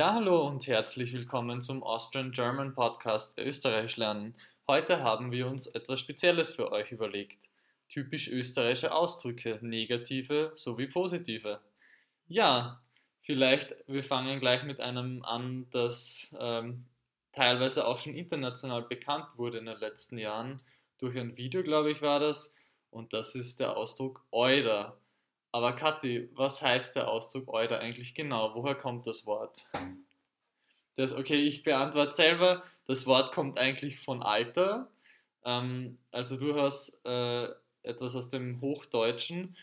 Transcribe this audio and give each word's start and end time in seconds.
Ja, 0.00 0.14
hallo 0.14 0.46
und 0.46 0.64
herzlich 0.68 1.12
willkommen 1.12 1.60
zum 1.60 1.82
Austrian 1.82 2.30
German 2.30 2.72
Podcast 2.72 3.36
Österreich 3.36 3.96
lernen. 3.96 4.36
Heute 4.68 5.02
haben 5.02 5.32
wir 5.32 5.48
uns 5.48 5.66
etwas 5.66 5.98
Spezielles 5.98 6.54
für 6.54 6.70
euch 6.70 6.92
überlegt. 6.92 7.40
Typisch 7.88 8.28
österreichische 8.28 8.92
Ausdrücke, 8.92 9.58
negative 9.60 10.52
sowie 10.54 10.86
positive. 10.86 11.58
Ja, 12.28 12.80
vielleicht 13.22 13.74
wir 13.88 14.04
fangen 14.04 14.38
gleich 14.38 14.62
mit 14.62 14.78
einem 14.78 15.24
an, 15.24 15.66
das 15.72 16.32
ähm, 16.38 16.84
teilweise 17.32 17.84
auch 17.84 17.98
schon 17.98 18.14
international 18.14 18.82
bekannt 18.82 19.26
wurde 19.34 19.58
in 19.58 19.66
den 19.66 19.80
letzten 19.80 20.18
Jahren. 20.18 20.62
Durch 21.00 21.18
ein 21.18 21.36
Video, 21.36 21.64
glaube 21.64 21.90
ich, 21.90 22.02
war 22.02 22.20
das. 22.20 22.54
Und 22.90 23.12
das 23.12 23.34
ist 23.34 23.58
der 23.58 23.76
Ausdruck 23.76 24.24
Euder. 24.30 24.96
Aber 25.52 25.72
Kathi, 25.72 26.28
was 26.34 26.62
heißt 26.62 26.96
der 26.96 27.08
Ausdruck 27.08 27.48
Euder 27.48 27.80
eigentlich 27.80 28.14
genau? 28.14 28.54
Woher 28.54 28.74
kommt 28.74 29.06
das 29.06 29.26
Wort? 29.26 29.66
Das, 30.96 31.12
okay, 31.14 31.36
ich 31.36 31.62
beantworte 31.62 32.12
selber. 32.12 32.62
Das 32.86 33.06
Wort 33.06 33.32
kommt 33.32 33.58
eigentlich 33.58 34.00
von 34.00 34.22
Alter. 34.22 34.88
Ähm, 35.44 35.98
also 36.10 36.36
du 36.36 36.60
hast 36.60 37.00
äh, 37.04 37.48
etwas 37.82 38.14
aus 38.14 38.28
dem 38.28 38.60
Hochdeutschen 38.60 39.56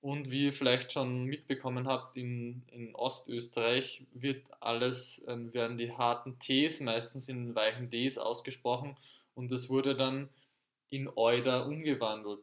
und 0.00 0.30
wie 0.30 0.46
ihr 0.46 0.52
vielleicht 0.52 0.92
schon 0.92 1.24
mitbekommen 1.24 1.88
habt, 1.88 2.16
in, 2.16 2.62
in 2.68 2.94
Ostösterreich 2.94 4.06
wird 4.12 4.44
alles, 4.60 5.24
äh, 5.26 5.52
werden 5.52 5.76
die 5.76 5.92
harten 5.92 6.38
Ts 6.38 6.80
meistens 6.80 7.28
in 7.28 7.54
weichen 7.54 7.90
Ds 7.90 8.18
ausgesprochen 8.18 8.96
und 9.34 9.50
das 9.50 9.68
wurde 9.68 9.96
dann 9.96 10.28
in 10.88 11.10
Euder 11.16 11.66
umgewandelt. 11.66 12.40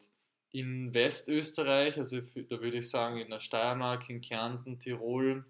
In 0.56 0.94
Westösterreich, 0.94 1.98
also 1.98 2.22
da 2.22 2.62
würde 2.62 2.78
ich 2.78 2.90
sagen 2.90 3.18
in 3.18 3.30
der 3.30 3.42
Steiermark, 3.42 4.10
in 4.10 4.22
Kärnten, 4.22 4.80
Tirol, 4.80 5.46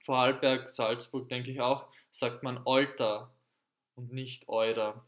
Vorarlberg, 0.00 0.68
Salzburg, 0.68 1.28
denke 1.28 1.52
ich 1.52 1.60
auch, 1.60 1.86
sagt 2.10 2.42
man 2.42 2.60
Alter 2.66 3.32
und 3.94 4.12
nicht 4.12 4.48
Euder. 4.48 5.06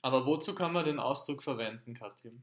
Aber 0.00 0.24
wozu 0.24 0.54
kann 0.54 0.72
man 0.72 0.86
den 0.86 0.98
Ausdruck 0.98 1.42
verwenden, 1.42 1.92
Katrin? 1.92 2.42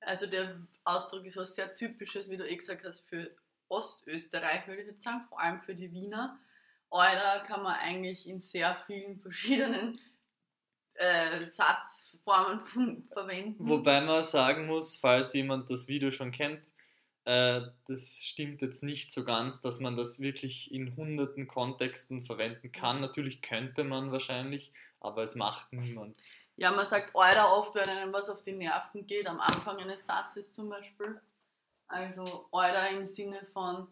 Also 0.00 0.26
der 0.26 0.60
Ausdruck 0.84 1.24
ist 1.24 1.38
was 1.38 1.54
sehr 1.54 1.74
typisches, 1.74 2.28
wie 2.28 2.36
du 2.36 2.46
eh 2.46 2.56
gesagt 2.56 2.84
hast, 2.84 3.08
für 3.08 3.30
Ostösterreich, 3.70 4.66
würde 4.66 4.82
ich 4.82 4.88
jetzt 4.88 5.04
sagen, 5.04 5.24
vor 5.26 5.40
allem 5.40 5.62
für 5.62 5.74
die 5.74 5.90
Wiener. 5.90 6.38
Euler 6.90 7.40
kann 7.46 7.62
man 7.62 7.76
eigentlich 7.76 8.28
in 8.28 8.42
sehr 8.42 8.76
vielen 8.86 9.18
verschiedenen 9.18 10.02
äh, 11.00 11.46
Satzformen 11.46 12.60
verwenden. 13.12 13.68
Wobei 13.68 14.02
man 14.02 14.22
sagen 14.22 14.66
muss, 14.66 14.96
falls 14.96 15.32
jemand 15.32 15.70
das 15.70 15.88
Video 15.88 16.10
schon 16.10 16.30
kennt, 16.30 16.60
äh, 17.24 17.62
das 17.86 18.18
stimmt 18.22 18.60
jetzt 18.60 18.82
nicht 18.82 19.10
so 19.10 19.24
ganz, 19.24 19.62
dass 19.62 19.80
man 19.80 19.96
das 19.96 20.20
wirklich 20.20 20.72
in 20.72 20.96
hunderten 20.96 21.48
Kontexten 21.48 22.22
verwenden 22.22 22.70
kann. 22.70 23.00
Natürlich 23.00 23.40
könnte 23.40 23.82
man 23.82 24.12
wahrscheinlich, 24.12 24.72
aber 25.00 25.22
es 25.22 25.34
macht 25.34 25.72
niemand. 25.72 26.20
Ja, 26.56 26.70
man 26.70 26.84
sagt 26.84 27.14
Euler 27.14 27.50
oft, 27.50 27.74
wenn 27.74 27.88
einem 27.88 28.12
was 28.12 28.28
auf 28.28 28.42
die 28.42 28.52
Nerven 28.52 29.06
geht, 29.06 29.26
am 29.26 29.40
Anfang 29.40 29.78
eines 29.78 30.04
Satzes 30.04 30.52
zum 30.52 30.68
Beispiel. 30.68 31.18
Also 31.88 32.46
Euler 32.52 32.90
im 32.90 33.06
Sinne 33.06 33.46
von, 33.54 33.88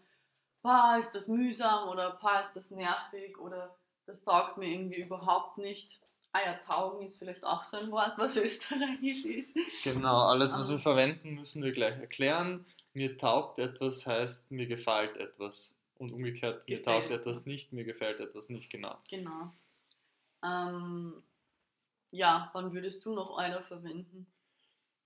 boah, 0.61 0.99
ist 1.01 1.13
das 1.13 1.27
mühsam 1.27 1.89
oder 1.89 2.19
boah, 2.21 2.45
ist 2.47 2.55
das 2.55 2.71
nervig 2.71 3.39
oder 3.39 3.75
das 4.05 4.23
taugt 4.25 4.59
mir 4.59 4.69
irgendwie 4.69 5.01
überhaupt 5.01 5.57
nicht. 5.57 6.01
Ah 6.33 6.41
ja, 6.45 6.55
taugen 6.67 7.07
ist 7.07 7.19
vielleicht 7.19 7.45
auch 7.45 7.65
so 7.65 7.79
ein 7.79 7.91
Wort, 7.91 8.19
was 8.19 8.37
österreichisch 8.37 9.25
ist. 9.25 9.57
Genau, 9.83 10.29
alles, 10.29 10.53
was 10.53 10.69
wir 10.71 10.79
verwenden, 10.79 11.35
müssen 11.35 11.63
wir 11.63 11.73
gleich 11.73 11.99
erklären. 11.99 12.67
Mir 12.93 13.17
taugt 13.17 13.59
etwas 13.59 14.07
heißt, 14.07 14.51
mir 14.51 14.67
gefällt 14.67 15.17
etwas. 15.17 15.77
Und 15.97 16.13
umgekehrt, 16.13 16.67
gefällt. 16.67 16.87
mir 16.87 16.93
taugt 16.93 17.11
etwas 17.11 17.47
nicht, 17.47 17.73
mir 17.73 17.85
gefällt 17.85 18.21
etwas 18.21 18.51
nicht, 18.51 18.71
genau. 18.71 18.97
Genau. 19.09 19.53
Ähm, 20.45 21.23
ja, 22.11 22.51
wann 22.53 22.73
würdest 22.73 23.05
du 23.05 23.15
noch 23.15 23.39
Euler 23.39 23.63
verwenden? 23.63 24.27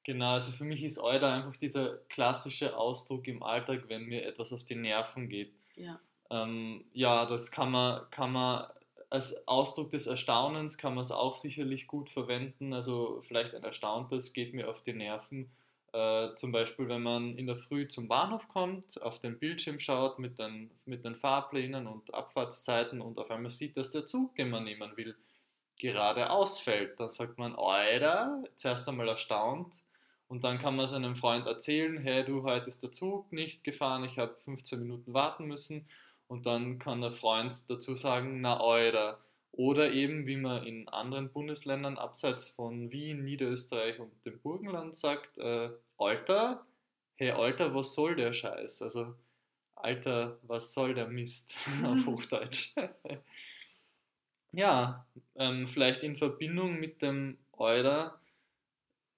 Genau, 0.04 0.32
also 0.32 0.52
für 0.52 0.64
mich 0.64 0.82
ist 0.82 0.98
Euler 0.98 1.32
einfach 1.32 1.56
dieser 1.56 1.98
klassische 2.08 2.76
Ausdruck 2.76 3.28
im 3.28 3.42
Alltag, 3.42 3.84
wenn 3.88 4.02
mir 4.02 4.26
etwas 4.26 4.52
auf 4.52 4.64
die 4.64 4.74
Nerven 4.74 5.28
geht. 5.28 5.54
Ja, 5.76 6.00
ähm, 6.30 6.84
ja 6.92 7.24
das 7.26 7.50
kann 7.50 7.70
man, 7.70 8.10
kann 8.10 8.32
man 8.32 8.66
als 9.12 9.46
Ausdruck 9.46 9.90
des 9.90 10.06
Erstaunens 10.06 10.78
kann 10.78 10.94
man 10.94 11.02
es 11.02 11.10
auch 11.10 11.34
sicherlich 11.34 11.86
gut 11.86 12.08
verwenden. 12.08 12.72
Also 12.72 13.20
vielleicht 13.20 13.54
ein 13.54 13.62
Erstauntes 13.62 14.32
geht 14.32 14.54
mir 14.54 14.70
auf 14.70 14.82
die 14.82 14.94
Nerven. 14.94 15.50
Äh, 15.92 16.34
zum 16.34 16.50
Beispiel, 16.50 16.88
wenn 16.88 17.02
man 17.02 17.36
in 17.36 17.46
der 17.46 17.56
Früh 17.56 17.86
zum 17.86 18.08
Bahnhof 18.08 18.48
kommt, 18.48 19.02
auf 19.02 19.18
den 19.18 19.38
Bildschirm 19.38 19.80
schaut 19.80 20.18
mit 20.18 20.38
den, 20.38 20.70
mit 20.86 21.04
den 21.04 21.14
Fahrplänen 21.14 21.86
und 21.86 22.14
Abfahrtszeiten 22.14 23.02
und 23.02 23.18
auf 23.18 23.30
einmal 23.30 23.50
sieht, 23.50 23.76
dass 23.76 23.90
der 23.90 24.06
Zug, 24.06 24.34
den 24.36 24.48
man 24.48 24.64
nehmen 24.64 24.96
will, 24.96 25.14
gerade 25.78 26.30
ausfällt. 26.30 26.98
Dann 26.98 27.10
sagt 27.10 27.36
man, 27.36 27.54
Alter, 27.54 28.42
zuerst 28.56 28.88
einmal 28.88 29.08
erstaunt 29.08 29.74
und 30.28 30.42
dann 30.42 30.58
kann 30.58 30.74
man 30.74 30.86
seinem 30.86 31.16
Freund 31.16 31.46
erzählen, 31.46 31.98
hey 31.98 32.24
du, 32.24 32.44
heute 32.44 32.66
ist 32.66 32.82
der 32.82 32.92
Zug 32.92 33.30
nicht 33.30 33.62
gefahren, 33.62 34.04
ich 34.04 34.18
habe 34.18 34.34
15 34.36 34.80
Minuten 34.80 35.12
warten 35.12 35.44
müssen 35.44 35.86
und 36.32 36.46
dann 36.46 36.78
kann 36.78 37.02
der 37.02 37.12
Freund 37.12 37.52
dazu 37.68 37.94
sagen, 37.94 38.40
na 38.40 38.58
Alter. 38.58 39.18
Oder 39.52 39.92
eben, 39.92 40.26
wie 40.26 40.38
man 40.38 40.66
in 40.66 40.88
anderen 40.88 41.30
Bundesländern 41.30 41.98
abseits 41.98 42.48
von 42.48 42.90
Wien, 42.90 43.22
Niederösterreich 43.22 44.00
und 44.00 44.10
dem 44.24 44.40
Burgenland 44.40 44.96
sagt, 44.96 45.36
äh, 45.36 45.68
Alter, 45.98 46.64
hey 47.16 47.32
Alter, 47.32 47.74
was 47.74 47.92
soll 47.94 48.16
der 48.16 48.32
Scheiß? 48.32 48.80
Also, 48.80 49.14
Alter, 49.74 50.38
was 50.44 50.72
soll 50.72 50.94
der 50.94 51.06
Mist 51.06 51.54
auf 51.84 52.06
Hochdeutsch? 52.06 52.74
Ja, 54.54 55.06
ähm, 55.34 55.66
vielleicht 55.66 56.02
in 56.02 56.14
Verbindung 56.14 56.78
mit 56.78 57.00
dem 57.00 57.38
Euler 57.54 58.20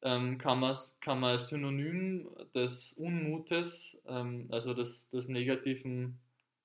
ähm, 0.02 0.38
kann, 0.38 0.60
kann 1.00 1.18
man 1.18 1.30
als 1.30 1.48
Synonym 1.48 2.28
des 2.54 2.92
Unmutes, 2.92 4.00
ähm, 4.06 4.46
also 4.52 4.74
des, 4.74 5.10
des 5.10 5.28
negativen, 5.28 6.20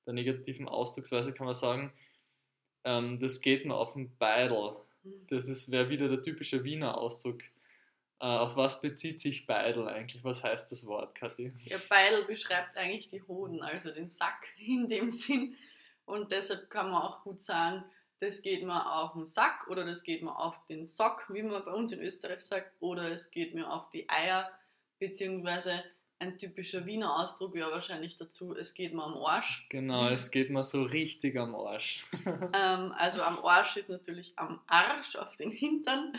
der 0.05 0.13
negativen 0.13 0.67
Ausdrucksweise 0.67 1.33
kann 1.33 1.45
man 1.45 1.53
sagen, 1.53 1.93
ähm, 2.83 3.19
das 3.19 3.41
geht 3.41 3.65
mir 3.65 3.75
auf 3.75 3.93
den 3.93 4.15
Beidel. 4.17 4.75
Mhm. 5.03 5.27
Das 5.29 5.71
wäre 5.71 5.89
wieder 5.89 6.07
der 6.07 6.21
typische 6.21 6.63
Wiener 6.63 6.97
Ausdruck. 6.97 7.41
Äh, 8.21 8.25
auf 8.25 8.55
was 8.55 8.81
bezieht 8.81 9.21
sich 9.21 9.45
Beidel 9.45 9.87
eigentlich? 9.87 10.23
Was 10.23 10.43
heißt 10.43 10.71
das 10.71 10.85
Wort, 10.85 11.15
Kathi? 11.15 11.53
Ja, 11.65 11.77
Beidel 11.89 12.25
beschreibt 12.25 12.75
eigentlich 12.75 13.09
die 13.09 13.21
Hoden, 13.23 13.61
also 13.61 13.91
den 13.91 14.09
Sack 14.09 14.47
in 14.57 14.89
dem 14.89 15.11
Sinn. 15.11 15.55
Und 16.05 16.31
deshalb 16.31 16.69
kann 16.69 16.91
man 16.91 17.01
auch 17.01 17.23
gut 17.23 17.41
sagen, 17.41 17.83
das 18.19 18.41
geht 18.41 18.63
mir 18.63 18.91
auf 18.91 19.13
den 19.13 19.25
Sack 19.25 19.67
oder 19.69 19.85
das 19.85 20.03
geht 20.03 20.23
mir 20.23 20.35
auf 20.37 20.55
den 20.65 20.85
Sock, 20.85 21.25
wie 21.29 21.41
man 21.41 21.63
bei 21.63 21.71
uns 21.71 21.93
in 21.93 22.01
Österreich 22.01 22.41
sagt, 22.41 22.73
oder 22.81 23.11
es 23.11 23.31
geht 23.31 23.53
mir 23.53 23.71
auf 23.71 23.89
die 23.91 24.09
Eier, 24.09 24.51
beziehungsweise 24.97 25.83
ein 26.19 26.37
typischer 26.37 26.85
Wiener 26.85 27.19
Ausdruck 27.19 27.53
wäre 27.53 27.71
wahrscheinlich 27.71 28.17
dazu, 28.17 28.55
es 28.55 28.73
geht 28.73 28.93
mir 28.93 29.03
am 29.03 29.17
Arsch. 29.17 29.65
Genau, 29.69 30.07
es 30.09 30.31
geht 30.31 30.49
mir 30.49 30.63
so 30.63 30.83
richtig 30.83 31.37
am 31.37 31.55
Arsch. 31.55 32.05
ähm, 32.25 32.93
also 32.97 33.21
am 33.21 33.39
Arsch 33.39 33.77
ist 33.77 33.89
natürlich 33.89 34.33
am 34.35 34.59
Arsch, 34.67 35.15
auf 35.15 35.35
den 35.35 35.51
Hintern 35.51 36.13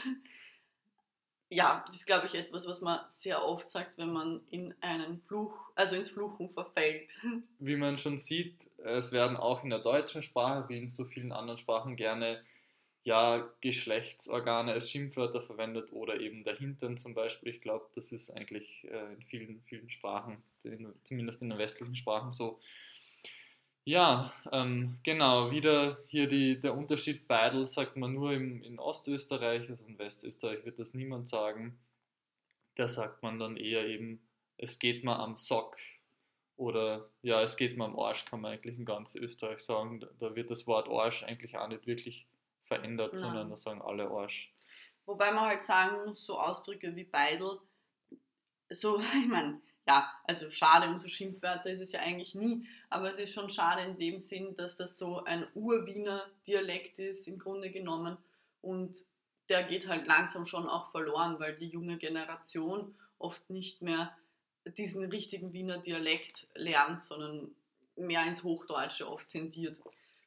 ja, 1.52 1.82
das 1.84 1.96
ist, 1.96 2.06
glaube 2.06 2.28
ich, 2.28 2.34
etwas, 2.36 2.66
was 2.66 2.80
man 2.80 3.00
sehr 3.08 3.44
oft 3.44 3.68
sagt, 3.68 3.98
wenn 3.98 4.12
man 4.12 4.40
in 4.50 4.72
einen 4.80 5.20
Fluch, 5.20 5.52
also 5.74 5.96
ins 5.96 6.10
Fluchen 6.10 6.48
verfällt. 6.48 7.10
Wie 7.58 7.76
man 7.76 7.98
schon 7.98 8.18
sieht, 8.18 8.68
es 8.78 9.10
werden 9.10 9.36
auch 9.36 9.64
in 9.64 9.70
der 9.70 9.80
deutschen 9.80 10.22
Sprache, 10.22 10.68
wie 10.68 10.78
in 10.78 10.88
so 10.88 11.04
vielen 11.04 11.32
anderen 11.32 11.58
Sprachen, 11.58 11.96
gerne 11.96 12.40
ja, 13.02 13.48
Geschlechtsorgane 13.60 14.72
als 14.72 14.90
Schimpfwörter 14.90 15.40
verwendet 15.40 15.92
oder 15.92 16.20
eben 16.20 16.44
der 16.44 16.56
Hintern 16.56 16.98
zum 16.98 17.14
Beispiel. 17.14 17.54
Ich 17.54 17.60
glaube, 17.60 17.86
das 17.94 18.12
ist 18.12 18.30
eigentlich 18.30 18.86
äh, 18.90 19.14
in 19.14 19.22
vielen, 19.22 19.62
vielen 19.66 19.90
Sprachen, 19.90 20.42
zumindest 21.04 21.40
in 21.40 21.50
den 21.50 21.58
westlichen 21.58 21.96
Sprachen 21.96 22.30
so. 22.32 22.60
Ja, 23.84 24.34
ähm, 24.52 24.98
genau, 25.02 25.50
wieder 25.50 25.98
hier 26.06 26.28
die, 26.28 26.60
der 26.60 26.76
Unterschied 26.76 27.26
Beidel 27.26 27.66
sagt 27.66 27.96
man 27.96 28.12
nur 28.12 28.32
im, 28.32 28.62
in 28.62 28.78
Ostösterreich, 28.78 29.70
also 29.70 29.86
in 29.86 29.98
Westösterreich 29.98 30.64
wird 30.66 30.78
das 30.78 30.92
niemand 30.92 31.28
sagen. 31.28 31.78
Da 32.76 32.88
sagt 32.88 33.22
man 33.22 33.38
dann 33.38 33.56
eher 33.56 33.86
eben, 33.86 34.20
es 34.58 34.78
geht 34.78 35.02
mal 35.02 35.16
am 35.16 35.38
Sock 35.38 35.78
oder 36.56 37.08
ja, 37.22 37.40
es 37.40 37.56
geht 37.56 37.78
mal 37.78 37.86
am 37.86 37.98
Arsch, 37.98 38.26
kann 38.26 38.42
man 38.42 38.52
eigentlich 38.52 38.78
in 38.78 38.84
ganz 38.84 39.14
Österreich 39.14 39.60
sagen. 39.60 40.06
Da 40.20 40.36
wird 40.36 40.50
das 40.50 40.66
Wort 40.66 40.88
Arsch 40.90 41.22
eigentlich 41.24 41.56
auch 41.56 41.68
nicht 41.68 41.86
wirklich 41.86 42.26
verändert, 42.70 43.14
ja. 43.14 43.18
sondern 43.18 43.50
da 43.50 43.56
sagen 43.56 43.82
alle 43.82 44.08
Arsch. 44.08 44.52
Wobei 45.04 45.32
man 45.32 45.46
halt 45.46 45.60
sagen 45.60 46.06
muss, 46.06 46.24
so 46.24 46.38
Ausdrücke 46.38 46.94
wie 46.94 47.04
Beidel, 47.04 47.58
so, 48.70 49.00
ich 49.22 49.26
meine, 49.26 49.60
ja, 49.86 50.08
also 50.24 50.50
schade 50.50 50.88
um 50.88 50.98
so 50.98 51.08
Schimpfwörter 51.08 51.70
ist 51.70 51.80
es 51.80 51.92
ja 51.92 52.00
eigentlich 52.00 52.34
nie, 52.34 52.66
aber 52.88 53.10
es 53.10 53.18
ist 53.18 53.34
schon 53.34 53.48
schade 53.48 53.82
in 53.82 53.98
dem 53.98 54.20
Sinn, 54.20 54.56
dass 54.56 54.76
das 54.76 54.96
so 54.96 55.24
ein 55.24 55.46
Urwiener 55.54 56.30
Dialekt 56.46 56.98
ist 57.00 57.26
im 57.26 57.38
Grunde 57.38 57.70
genommen 57.70 58.16
und 58.60 58.96
der 59.48 59.64
geht 59.64 59.88
halt 59.88 60.06
langsam 60.06 60.46
schon 60.46 60.68
auch 60.68 60.92
verloren, 60.92 61.40
weil 61.40 61.56
die 61.56 61.66
junge 61.66 61.96
Generation 61.96 62.94
oft 63.18 63.50
nicht 63.50 63.82
mehr 63.82 64.16
diesen 64.78 65.04
richtigen 65.10 65.52
Wiener 65.52 65.78
Dialekt 65.78 66.46
lernt, 66.54 67.02
sondern 67.02 67.50
mehr 67.96 68.24
ins 68.26 68.44
Hochdeutsche 68.44 69.10
oft 69.10 69.28
tendiert. 69.28 69.76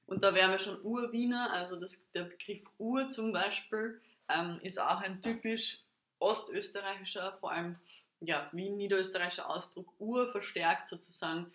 Und 0.06 0.24
da 0.24 0.34
wären 0.34 0.52
wir 0.52 0.60
schon 0.60 0.82
Urwiener, 0.82 1.52
also 1.52 1.80
das, 1.80 2.02
der 2.14 2.24
Begriff 2.24 2.64
Ur 2.78 3.10
zum 3.10 3.32
Beispiel 3.32 4.02
ähm, 4.30 4.60
ist 4.62 4.80
auch 4.80 5.02
ein 5.02 5.22
typisch 5.22 5.80
ostösterreichischer, 6.20 7.38
vor 7.40 7.52
allem 7.52 7.78
ja, 8.20 8.50
Wien 8.52 8.78
niederösterreichischer 8.78 9.50
Ausdruck. 9.50 9.94
Ur 10.00 10.32
verstärkt 10.32 10.88
sozusagen 10.88 11.52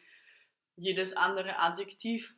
jedes 0.76 1.14
andere 1.14 1.58
Adjektiv 1.58 2.34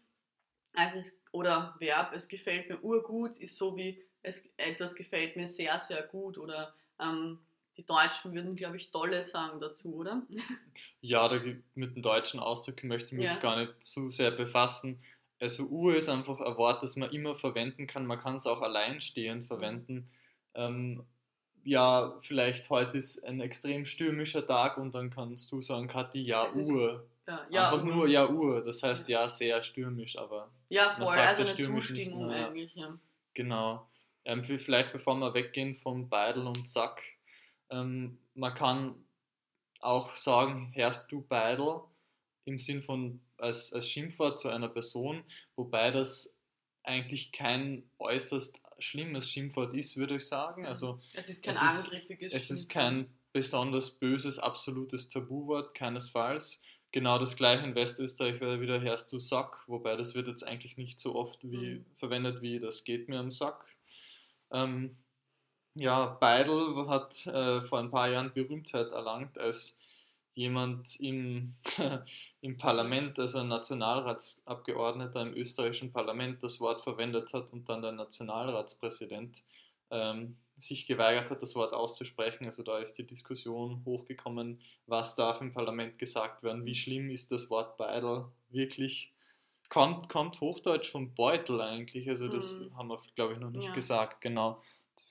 also 0.75 0.99
es, 0.99 1.13
oder 1.33 1.75
Verb. 1.79 2.13
Es 2.15 2.29
gefällt 2.29 2.69
mir 2.69 2.83
urgut 2.83 3.37
ist 3.39 3.57
so 3.57 3.77
wie 3.77 4.03
es, 4.23 4.45
etwas 4.57 4.95
gefällt 4.95 5.37
mir 5.37 5.49
sehr, 5.49 5.79
sehr 5.81 6.03
gut 6.03 6.39
oder 6.39 6.75
ähm, 7.01 7.39
die 7.77 7.87
Deutschen 7.87 8.35
würden, 8.35 8.57
glaube 8.57 8.77
ich, 8.77 8.91
tolle 8.91 9.25
sagen 9.25 9.61
dazu, 9.61 9.95
oder? 9.95 10.23
Ja, 11.01 11.29
da, 11.29 11.41
mit 11.75 11.97
dem 11.97 12.03
deutschen 12.03 12.41
Ausdruck 12.41 12.85
möchte 12.85 13.07
ich 13.07 13.13
mich 13.13 13.25
ja. 13.25 13.31
jetzt 13.31 13.41
gar 13.41 13.59
nicht 13.59 13.83
zu 13.83 14.11
sehr 14.11 14.31
befassen. 14.31 15.01
Also 15.41 15.65
Ur 15.69 15.97
ist 15.97 16.09
einfach 16.09 16.39
ein 16.41 16.57
Wort, 16.57 16.83
das 16.83 16.97
man 16.97 17.11
immer 17.11 17.35
verwenden 17.35 17.87
kann. 17.87 18.07
Man 18.07 18.19
kann 18.19 18.35
es 18.35 18.47
auch 18.47 18.61
alleinstehend 18.61 19.47
verwenden. 19.47 20.11
Ähm, 20.55 21.05
ja, 21.65 22.17
vielleicht 22.21 22.69
heute 22.71 22.99
ist 22.99 23.25
ein 23.25 23.41
extrem 23.41 23.85
stürmischer 23.85 24.47
Tag 24.47 24.77
und 24.77 24.95
dann 24.95 25.11
kannst 25.11 25.51
du 25.51 25.63
sagen, 25.63 25.89
Kathi, 25.89 26.21
ja, 26.21 26.53
Uhr. 26.53 27.07
Ja, 27.27 27.47
ja, 27.51 27.71
Einfach 27.71 27.85
nur 27.85 28.07
ja, 28.07 28.29
Uhr. 28.29 28.63
Das 28.63 28.83
heißt 28.83 29.09
ja, 29.09 29.29
sehr 29.29 29.63
stürmisch, 29.63 30.17
aber. 30.19 30.51
Ja, 30.69 30.95
voll, 30.95 31.07
also 31.07 31.43
eine 31.43 31.55
Zustimmung 31.55 32.27
nicht, 32.27 32.37
eigentlich, 32.37 32.75
ja. 32.75 32.99
Genau. 33.35 33.87
Ähm, 34.25 34.45
vielleicht 34.45 34.93
bevor 34.93 35.17
wir 35.17 35.33
weggehen 35.33 35.75
von 35.75 36.09
Beidel 36.09 36.47
und 36.47 36.69
Sack, 36.69 37.03
ähm, 37.71 38.19
man 38.35 38.55
kann 38.55 38.95
auch 39.81 40.15
sagen, 40.17 40.71
hörst 40.75 41.11
du 41.11 41.23
Beidel 41.23 41.81
im 42.45 42.59
Sinn 42.59 42.83
von 42.83 43.21
als, 43.41 43.73
als 43.73 43.89
Schimpfwort 43.89 44.39
zu 44.39 44.49
einer 44.49 44.69
Person, 44.69 45.25
wobei 45.57 45.91
das 45.91 46.37
eigentlich 46.83 47.33
kein 47.33 47.91
äußerst 47.99 48.61
schlimmes 48.79 49.31
Schimpfwort 49.31 49.75
ist, 49.75 49.97
würde 49.97 50.17
ich 50.17 50.27
sagen. 50.27 50.67
Also, 50.67 51.01
es 51.13 51.29
ist 51.29 51.43
kein 51.43 51.55
es 51.55 51.61
angriffiges 51.61 52.33
Es 52.33 52.51
ist 52.51 52.69
kein 52.71 53.07
besonders 53.33 53.91
böses, 53.91 54.39
absolutes 54.39 55.09
Tabuwort, 55.09 55.75
keinesfalls. 55.75 56.63
Genau 56.93 57.19
das 57.19 57.37
gleiche 57.37 57.65
in 57.65 57.75
Westösterreich 57.75 58.41
wäre 58.41 58.61
wieder 58.61 58.81
Herst 58.81 59.13
du 59.13 59.19
Sack, 59.21 59.63
wobei 59.69 59.95
das 59.97 60.15
wird 60.15 60.27
jetzt 60.27 60.43
eigentlich 60.43 60.77
nicht 60.77 60.99
so 60.99 61.15
oft 61.15 61.39
wie, 61.45 61.77
mhm. 61.77 61.87
verwendet 61.99 62.43
wie 62.43 62.59
das 62.59 62.83
geht 62.83 63.09
mir 63.09 63.21
am 63.21 63.31
Sack. 63.31 63.65
Ähm, 64.51 64.97
ja, 65.75 66.07
Beidel 66.07 66.89
hat 66.89 67.27
äh, 67.27 67.63
vor 67.63 67.79
ein 67.79 67.91
paar 67.91 68.09
Jahren 68.09 68.33
Berühmtheit 68.33 68.91
erlangt 68.91 69.39
als 69.39 69.79
jemand 70.41 70.99
im, 71.01 71.55
im 72.41 72.57
Parlament, 72.57 73.19
also 73.19 73.41
ein 73.41 73.49
Nationalratsabgeordneter 73.49 75.21
im 75.21 75.35
österreichischen 75.35 75.93
Parlament, 75.93 76.43
das 76.43 76.61
Wort 76.61 76.81
verwendet 76.81 77.35
hat 77.35 77.53
und 77.53 77.69
dann 77.69 77.83
der 77.83 77.93
Nationalratspräsident 77.93 79.43
ähm, 79.91 80.37
sich 80.57 80.87
geweigert 80.87 81.31
hat, 81.31 81.43
das 81.43 81.55
Wort 81.57 81.75
auszusprechen. 81.75 82.47
Also 82.47 82.63
da 82.63 82.79
ist 82.79 82.95
die 82.95 83.07
Diskussion 83.07 83.83
hochgekommen, 83.85 84.61
was 84.87 85.15
darf 85.15 85.43
im 85.43 85.53
Parlament 85.53 85.99
gesagt 85.99 86.43
werden, 86.43 86.65
wie 86.65 86.75
schlimm 86.75 87.11
ist 87.11 87.33
das 87.33 87.51
Wort 87.51 87.77
Beidel 87.77 88.25
wirklich. 88.49 89.13
Kommt, 89.69 90.09
kommt 90.09 90.41
Hochdeutsch 90.41 90.91
vom 90.91 91.15
Beutel 91.15 91.61
eigentlich, 91.61 92.09
also 92.09 92.29
das 92.29 92.61
hm. 92.61 92.77
haben 92.77 92.89
wir, 92.89 93.01
glaube 93.15 93.35
ich, 93.35 93.39
noch 93.39 93.51
nicht 93.51 93.67
ja. 93.67 93.73
gesagt, 93.73 94.23
genau. 94.23 94.63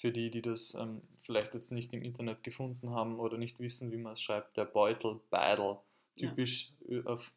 Für 0.02 0.12
die, 0.12 0.30
die 0.32 0.42
das 0.42 0.74
ähm, 0.74 1.02
vielleicht 1.30 1.54
jetzt 1.54 1.72
nicht 1.72 1.94
im 1.94 2.02
Internet 2.02 2.44
gefunden 2.44 2.90
haben 2.90 3.20
oder 3.20 3.38
nicht 3.38 3.60
wissen, 3.60 3.92
wie 3.92 3.98
man 3.98 4.14
es 4.14 4.22
schreibt, 4.22 4.58
der 4.58 4.66
Beutel, 4.66 5.20
Beidel, 5.30 5.78
typisch 6.18 6.72
ja. 6.88 7.04
auf 7.04 7.32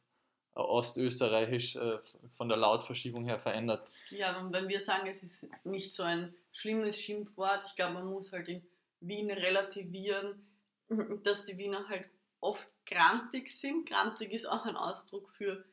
ostösterreichisch 0.55 1.77
äh, 1.77 1.99
von 2.39 2.49
der 2.49 2.57
Lautverschiebung 2.57 3.27
her 3.27 3.39
verändert. 3.39 3.87
Ja, 4.09 4.41
und 4.41 4.55
wenn 4.55 4.67
wir 4.69 4.81
sagen, 4.81 5.09
es 5.09 5.23
ist 5.23 5.47
nicht 5.65 5.93
so 5.93 6.05
ein 6.05 6.35
schlimmes 6.53 6.99
Schimpfwort, 6.99 7.65
ich 7.67 7.77
glaube, 7.77 7.95
man 7.95 8.07
muss 8.07 8.33
halt 8.33 8.49
in 8.49 8.63
Wien 9.01 9.31
relativieren, 9.31 10.43
dass 11.25 11.45
die 11.45 11.59
Wiener 11.59 11.87
halt 11.91 12.07
oft 12.41 12.67
grantig 12.87 13.51
sind. 13.51 13.87
Grantig 13.87 14.33
ist 14.33 14.47
auch 14.47 14.65
ein 14.65 14.77
Ausdruck 14.77 15.31
für 15.37 15.67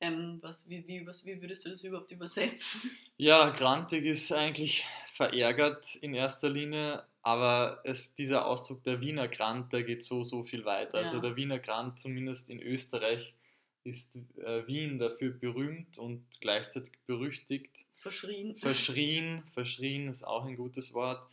ähm, 0.00 0.38
was, 0.42 0.68
wie, 0.68 0.86
wie, 0.86 1.04
was, 1.04 1.26
wie 1.26 1.40
würdest 1.40 1.66
du 1.66 1.70
das 1.70 1.82
überhaupt 1.82 2.12
übersetzen? 2.12 2.88
Ja, 3.16 3.50
grantig 3.50 4.04
ist 4.04 4.32
eigentlich 4.32 4.86
verärgert 5.12 5.96
in 5.96 6.14
erster 6.14 6.50
Linie, 6.50 7.04
aber 7.24 7.80
es, 7.84 8.14
dieser 8.14 8.46
Ausdruck 8.46 8.84
der 8.84 9.00
Wiener 9.00 9.28
Grant, 9.28 9.72
der 9.72 9.82
geht 9.82 10.04
so, 10.04 10.24
so 10.24 10.44
viel 10.44 10.66
weiter. 10.66 10.98
Also 10.98 11.16
ja. 11.16 11.16
Also 11.16 11.20
der 11.20 11.36
Wiener 11.36 11.58
Grant, 11.58 11.98
zumindest 11.98 12.50
in 12.50 12.60
Österreich, 12.60 13.32
ist 13.82 14.16
äh, 14.36 14.66
Wien 14.66 14.98
dafür 14.98 15.30
berühmt 15.30 15.96
und 15.96 16.22
gleichzeitig 16.40 16.92
berüchtigt. 17.06 17.70
Verschrien. 17.96 18.58
Verschrien, 18.58 19.42
verschrien 19.54 20.08
ist 20.08 20.22
auch 20.22 20.44
ein 20.44 20.56
gutes 20.56 20.92
Wort. 20.92 21.26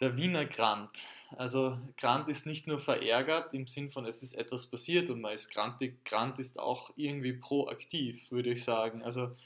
Der 0.00 0.16
Wiener 0.16 0.46
Grant. 0.46 0.90
Also 1.36 1.78
Grant 1.96 2.28
ist 2.28 2.46
nicht 2.46 2.66
nur 2.66 2.80
verärgert 2.80 3.54
im 3.54 3.68
Sinn 3.68 3.92
von, 3.92 4.04
es 4.04 4.24
ist 4.24 4.34
etwas 4.34 4.66
passiert 4.66 5.10
und 5.10 5.20
man 5.20 5.32
ist 5.32 5.50
grantig. 5.50 6.04
Grant 6.04 6.40
ist 6.40 6.58
auch 6.58 6.90
irgendwie 6.96 7.34
proaktiv, 7.34 8.28
würde 8.32 8.50
ich 8.50 8.64
sagen. 8.64 9.04
Also 9.04 9.36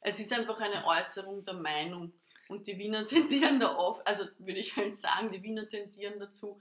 es 0.00 0.18
ist 0.18 0.32
einfach 0.32 0.58
eine 0.60 0.84
Äußerung 0.84 1.44
der 1.44 1.54
Meinung. 1.54 2.12
Und 2.50 2.66
die 2.66 2.78
Wiener 2.78 3.06
tendieren 3.06 3.60
da 3.60 3.76
oft, 3.76 4.04
also 4.06 4.24
würde 4.38 4.58
ich 4.58 4.76
halt 4.76 5.00
sagen, 5.00 5.30
die 5.32 5.42
Wiener 5.42 5.68
tendieren 5.68 6.18
dazu, 6.18 6.58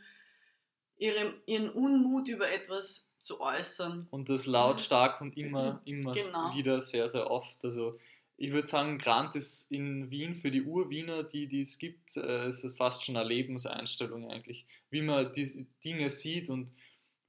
ihre, 0.97 1.33
ihren 1.47 1.69
Unmut 1.69 2.27
über 2.27 2.51
etwas 2.51 3.09
zu 3.19 3.41
äußern. 3.41 4.07
Und 4.11 4.29
das 4.29 4.45
lautstark 4.45 5.19
und 5.19 5.35
immer, 5.35 5.81
immer 5.85 6.13
genau. 6.13 6.55
wieder 6.55 6.81
sehr, 6.81 7.09
sehr 7.09 7.31
oft. 7.31 7.65
Also 7.65 7.97
ich 8.37 8.51
würde 8.51 8.67
sagen, 8.67 8.99
Grant 8.99 9.35
ist 9.35 9.71
in 9.71 10.11
Wien 10.11 10.35
für 10.35 10.51
die 10.51 10.61
Urwiener, 10.61 11.23
die, 11.23 11.47
die 11.47 11.61
es 11.61 11.79
gibt, 11.79 12.15
äh, 12.17 12.47
ist 12.47 12.77
fast 12.77 13.03
schon 13.03 13.17
eine 13.17 13.27
Lebenseinstellung 13.27 14.29
eigentlich, 14.29 14.67
wie 14.91 15.01
man 15.01 15.33
die 15.33 15.67
Dinge 15.83 16.09
sieht 16.09 16.49
und 16.49 16.71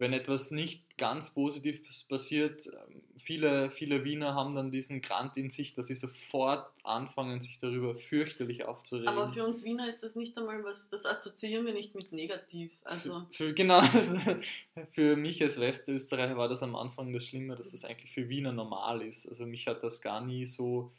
wenn 0.00 0.14
etwas 0.14 0.50
nicht 0.50 0.96
ganz 0.96 1.34
Positives 1.34 2.04
passiert, 2.04 2.66
ähm, 2.66 3.02
viele, 3.18 3.70
viele 3.70 4.02
Wiener 4.02 4.34
haben 4.34 4.54
dann 4.54 4.70
diesen 4.70 5.02
Grant 5.02 5.36
in 5.36 5.50
sich, 5.50 5.74
dass 5.74 5.88
sie 5.88 5.94
sofort 5.94 6.66
anfangen, 6.84 7.42
sich 7.42 7.58
darüber 7.58 7.94
fürchterlich 7.94 8.64
aufzuregen. 8.64 9.08
Aber 9.08 9.30
für 9.30 9.44
uns 9.44 9.62
Wiener 9.62 9.90
ist 9.90 10.02
das 10.02 10.14
nicht 10.14 10.38
einmal 10.38 10.64
was, 10.64 10.88
das 10.88 11.04
assoziieren 11.04 11.66
wir 11.66 11.74
nicht 11.74 11.94
mit 11.94 12.12
negativ. 12.12 12.72
Also 12.82 13.26
für, 13.30 13.48
für 13.48 13.54
genau, 13.54 13.82
für 14.92 15.16
mich 15.16 15.42
als 15.42 15.60
Westösterreicher 15.60 16.38
war 16.38 16.48
das 16.48 16.62
am 16.62 16.76
Anfang 16.76 17.12
das 17.12 17.26
Schlimme, 17.26 17.54
dass 17.54 17.72
das 17.72 17.84
eigentlich 17.84 18.12
für 18.12 18.30
Wiener 18.30 18.52
normal 18.52 19.02
ist. 19.02 19.28
Also 19.28 19.44
mich 19.44 19.66
hat 19.66 19.84
das 19.84 20.00
gar 20.00 20.22
nie 20.22 20.46
so, 20.46 20.92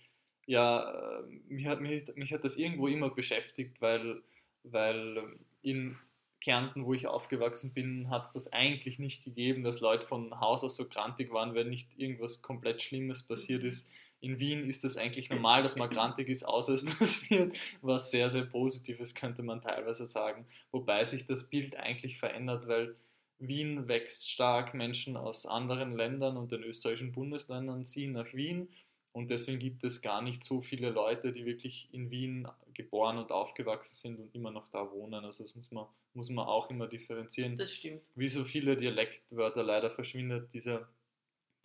ja, 0.45 1.19
äh, 1.19 1.24
mich 1.48 1.65
hat, 1.65 1.81
mich, 1.81 2.06
mich 2.15 2.31
hat 2.31 2.44
das 2.44 2.57
irgendwo 2.57 2.88
immer 2.88 3.09
beschäftigt, 3.09 3.81
weil, 3.81 4.22
weil 4.63 5.39
in 5.63 5.98
Kärnten, 6.41 6.86
wo 6.86 6.93
ich 6.93 7.07
aufgewachsen 7.07 7.74
bin, 7.74 8.10
hat 8.10 8.25
es 8.25 8.33
das 8.33 8.51
eigentlich 8.51 9.00
nicht 9.00 9.24
gegeben, 9.24 9.63
dass 9.63 9.79
Leute 9.79 10.05
von 10.05 10.39
Haus 10.41 10.63
aus 10.63 10.75
so 10.75 10.88
grantig 10.88 11.31
waren, 11.31 11.53
wenn 11.53 11.69
nicht 11.69 11.88
irgendwas 11.98 12.41
komplett 12.41 12.81
Schlimmes 12.81 13.24
passiert 13.24 13.63
ist. 13.63 13.88
In 14.19 14.39
Wien 14.39 14.67
ist 14.67 14.83
das 14.83 14.98
eigentlich 14.98 15.29
normal, 15.29 15.63
dass 15.63 15.77
man 15.77 15.89
grantig 15.89 16.29
ist, 16.29 16.43
außer 16.43 16.74
es 16.74 16.86
passiert 16.98 17.55
was 17.81 18.12
sehr, 18.12 18.29
sehr 18.29 18.43
Positives, 18.43 19.15
könnte 19.15 19.43
man 19.43 19.62
teilweise 19.62 20.05
sagen. 20.05 20.45
Wobei 20.71 21.05
sich 21.05 21.25
das 21.25 21.50
Bild 21.50 21.77
eigentlich 21.77 22.19
verändert, 22.19 22.67
weil 22.67 22.95
Wien 23.39 23.88
wächst 23.88 24.29
stark, 24.29 24.74
Menschen 24.74 25.17
aus 25.17 25.45
anderen 25.45 25.95
Ländern 25.95 26.38
und 26.38 26.51
den 26.51 26.63
österreichischen 26.63 27.12
Bundesländern 27.12 27.86
ziehen 27.86 28.12
nach 28.12 28.33
Wien 28.33 28.67
und 29.13 29.30
deswegen 29.30 29.60
gibt 29.60 29.84
es 29.84 30.01
gar 30.01 30.22
nicht 30.22 30.44
so 30.44 30.62
viele 30.62 30.89
Leute, 30.89 31.32
die 31.32 31.46
wirklich 31.46 31.89
in 31.91 32.10
Wien 32.12 32.48
geboren 32.74 33.18
und 33.18 33.32
aufgewachsen 33.32 33.96
sind 33.96 34.20
und 34.20 34.34
immer 34.34 34.51
noch 34.51 34.70
da 34.72 34.89
wohnen. 34.91 35.25
Also 35.25 35.44
das 35.44 35.56
muss 35.56 35.72
man, 35.72 35.86
muss 36.13 36.30
man 36.30 36.48
auch 36.48 36.70
immer 36.70 36.88
differenzieren. 36.88 37.58
Das 37.58 37.74
stimmt. 37.74 38.01
Wie 38.15 38.30
so 38.30 38.46
viele 38.46 38.77
Dialektwörter 38.77 39.63
leider 39.63 39.91
verschwindet 39.91 40.53
dieser, 40.53 40.88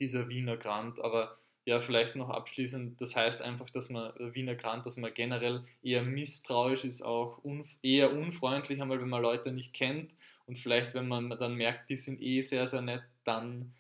dieser 0.01 0.29
Wiener 0.29 0.57
Grant. 0.57 0.99
Aber 1.01 1.39
ja, 1.67 1.81
vielleicht 1.81 2.17
noch 2.17 2.31
abschließend, 2.31 3.01
das 3.01 3.15
heißt 3.15 3.43
einfach, 3.43 3.71
dass 3.71 3.91
man 3.91 4.13
Wiener 4.35 4.55
Grant, 4.55 4.87
dass 4.87 4.97
man 4.97 5.15
generell 5.15 5.65
eher 5.83 6.03
misstrauisch 6.03 6.85
ist, 6.85 7.03
auch 7.03 7.39
unf 7.39 7.69
eher 7.83 8.13
unfreundlich, 8.13 8.81
einmal 8.81 9.01
wenn 9.01 9.09
man 9.09 9.23
Leute 9.23 9.51
nicht 9.51 9.73
kennt 9.73 10.13
und 10.47 10.59
vielleicht 10.59 10.95
wenn 10.95 11.09
man 11.09 11.31
dann 11.31 11.55
merkt, 11.55 11.91
die 11.91 11.97
sind 11.97 12.23
eh 12.23 12.41
sehr, 12.41 12.69
sehr 12.69 12.83
nett, 12.83 13.03
dann 13.25 13.75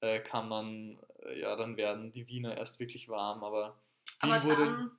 äh, 0.00 0.20
kann 0.20 0.48
man 0.48 0.98
äh, 0.98 1.09
ja, 1.34 1.56
dann 1.56 1.76
werden 1.76 2.12
die 2.12 2.26
Wiener 2.26 2.56
erst 2.56 2.80
wirklich 2.80 3.08
warm. 3.08 3.44
Aber, 3.44 3.80
aber 4.20 4.56
dann, 4.56 4.90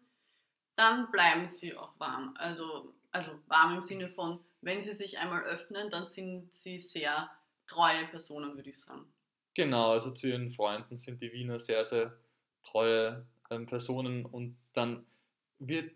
dann 0.76 1.12
bleiben 1.12 1.48
sie 1.48 1.76
auch 1.76 2.00
warm. 2.00 2.36
Also, 2.38 2.94
also 3.12 3.32
warm 3.48 3.78
im 3.78 3.84
Sinne 3.84 4.10
von, 4.10 4.40
wenn 4.62 4.82
sie 4.82 4.94
sich 4.94 5.20
einmal 5.20 5.44
öffnen, 5.44 5.90
dann 5.90 6.10
sind 6.10 6.54
sie 6.54 6.80
sehr 6.80 7.30
treue 7.68 8.06
Personen, 8.08 8.56
würde 8.56 8.70
ich 8.70 8.80
sagen. 8.80 9.06
Genau, 9.54 9.92
also 9.92 10.14
zu 10.14 10.30
ihren 10.30 10.52
Freunden 10.52 10.98
sind 10.98 11.22
die 11.22 11.34
Wiener 11.34 11.60
sehr, 11.60 11.84
sehr 11.84 12.18
treue 12.64 13.26
ähm, 13.50 13.66
Personen 13.66 14.26
und 14.26 14.58
dann 14.74 15.06
wird 15.60 15.92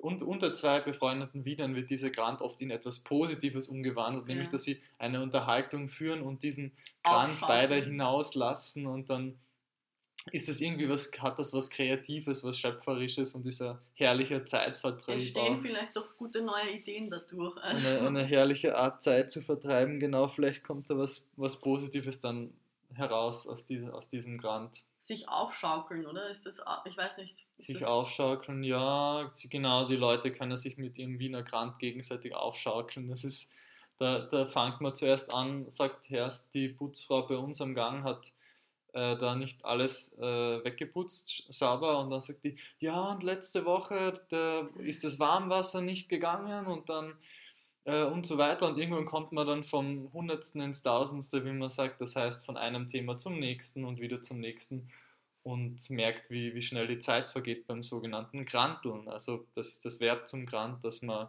und 0.00 0.22
unter 0.22 0.54
zwei 0.54 0.80
befreundeten 0.80 1.44
Wienern 1.44 1.74
wird 1.74 1.90
dieser 1.90 2.08
Grant 2.08 2.40
oft 2.40 2.60
in 2.62 2.70
etwas 2.70 3.00
Positives 3.00 3.68
umgewandelt, 3.68 4.26
ja. 4.26 4.28
nämlich 4.34 4.48
dass 4.48 4.64
sie 4.64 4.80
eine 4.98 5.22
Unterhaltung 5.22 5.90
führen 5.90 6.22
und 6.22 6.42
diesen 6.42 6.72
Grant 7.02 7.38
beide 7.42 7.76
hinauslassen 7.76 8.86
und 8.86 9.10
dann 9.10 9.38
ist 10.32 10.48
das 10.48 10.60
irgendwie 10.60 10.88
was, 10.88 11.10
hat 11.18 11.38
das 11.38 11.52
was 11.52 11.70
Kreatives, 11.70 12.42
was 12.44 12.58
Schöpferisches 12.58 13.34
und 13.34 13.44
dieser 13.44 13.80
herrliche 13.94 14.44
Zeitvertreib. 14.44 15.16
Entstehen 15.16 15.58
vielleicht 15.60 15.94
doch 15.94 16.16
gute 16.16 16.42
neue 16.42 16.70
Ideen 16.70 17.10
dadurch. 17.10 17.56
Also. 17.62 17.88
Eine, 17.88 18.06
eine 18.06 18.24
herrliche 18.24 18.76
Art, 18.76 19.02
Zeit 19.02 19.30
zu 19.30 19.42
vertreiben, 19.42 20.00
genau, 20.00 20.28
vielleicht 20.28 20.64
kommt 20.64 20.88
da 20.88 20.96
was, 20.96 21.28
was 21.36 21.60
Positives 21.60 22.20
dann 22.20 22.54
heraus 22.94 23.46
aus, 23.46 23.66
diesem, 23.66 23.90
aus 23.90 24.08
diesem 24.08 24.38
Grant. 24.38 24.82
Sich 25.02 25.28
aufschaukeln, 25.28 26.06
oder? 26.06 26.30
Ist 26.30 26.46
das, 26.46 26.56
ich 26.86 26.96
weiß 26.96 27.18
nicht. 27.18 27.44
Sich 27.58 27.84
aufschaukeln, 27.84 28.64
ja, 28.64 29.30
genau, 29.50 29.86
die 29.86 29.96
Leute 29.96 30.32
können 30.32 30.56
sich 30.56 30.78
mit 30.78 30.96
ihrem 30.96 31.18
Wiener 31.18 31.42
Grant 31.42 31.78
gegenseitig 31.78 32.34
aufschaukeln. 32.34 33.08
Das 33.08 33.24
ist, 33.24 33.50
da, 33.98 34.20
da 34.20 34.46
fängt 34.46 34.80
man 34.80 34.94
zuerst 34.94 35.30
an, 35.30 35.68
sagt 35.68 36.10
erst 36.10 36.54
die 36.54 36.68
Putzfrau 36.68 37.26
bei 37.26 37.36
uns 37.36 37.60
am 37.60 37.74
Gang 37.74 38.04
hat 38.04 38.32
äh, 38.94 39.16
da 39.16 39.34
nicht 39.34 39.64
alles 39.64 40.12
äh, 40.18 40.64
weggeputzt, 40.64 41.52
sauber 41.52 41.98
und 41.98 42.10
dann 42.10 42.20
sagt 42.20 42.44
die, 42.44 42.56
ja 42.78 43.10
und 43.10 43.22
letzte 43.22 43.64
Woche 43.64 44.14
da 44.30 44.68
ist 44.78 45.04
das 45.04 45.18
Warmwasser 45.18 45.80
nicht 45.80 46.08
gegangen 46.08 46.66
und 46.66 46.88
dann 46.88 47.14
äh, 47.84 48.04
und 48.04 48.24
so 48.24 48.38
weiter 48.38 48.68
und 48.68 48.78
irgendwann 48.78 49.06
kommt 49.06 49.32
man 49.32 49.46
dann 49.46 49.64
vom 49.64 50.12
Hundertsten 50.12 50.60
ins 50.60 50.82
Tausendste, 50.82 51.44
wie 51.44 51.52
man 51.52 51.70
sagt, 51.70 52.00
das 52.00 52.16
heißt 52.16 52.46
von 52.46 52.56
einem 52.56 52.88
Thema 52.88 53.16
zum 53.16 53.38
nächsten 53.38 53.84
und 53.84 54.00
wieder 54.00 54.22
zum 54.22 54.38
nächsten 54.40 54.90
und 55.42 55.90
merkt, 55.90 56.30
wie, 56.30 56.54
wie 56.54 56.62
schnell 56.62 56.86
die 56.86 56.98
Zeit 56.98 57.28
vergeht 57.28 57.66
beim 57.66 57.82
sogenannten 57.82 58.46
Granteln. 58.46 59.08
Also 59.08 59.46
das 59.54 59.68
ist 59.68 59.84
das 59.84 60.00
Verb 60.00 60.26
zum 60.26 60.46
Grant, 60.46 60.82
dass 60.84 61.02
man 61.02 61.28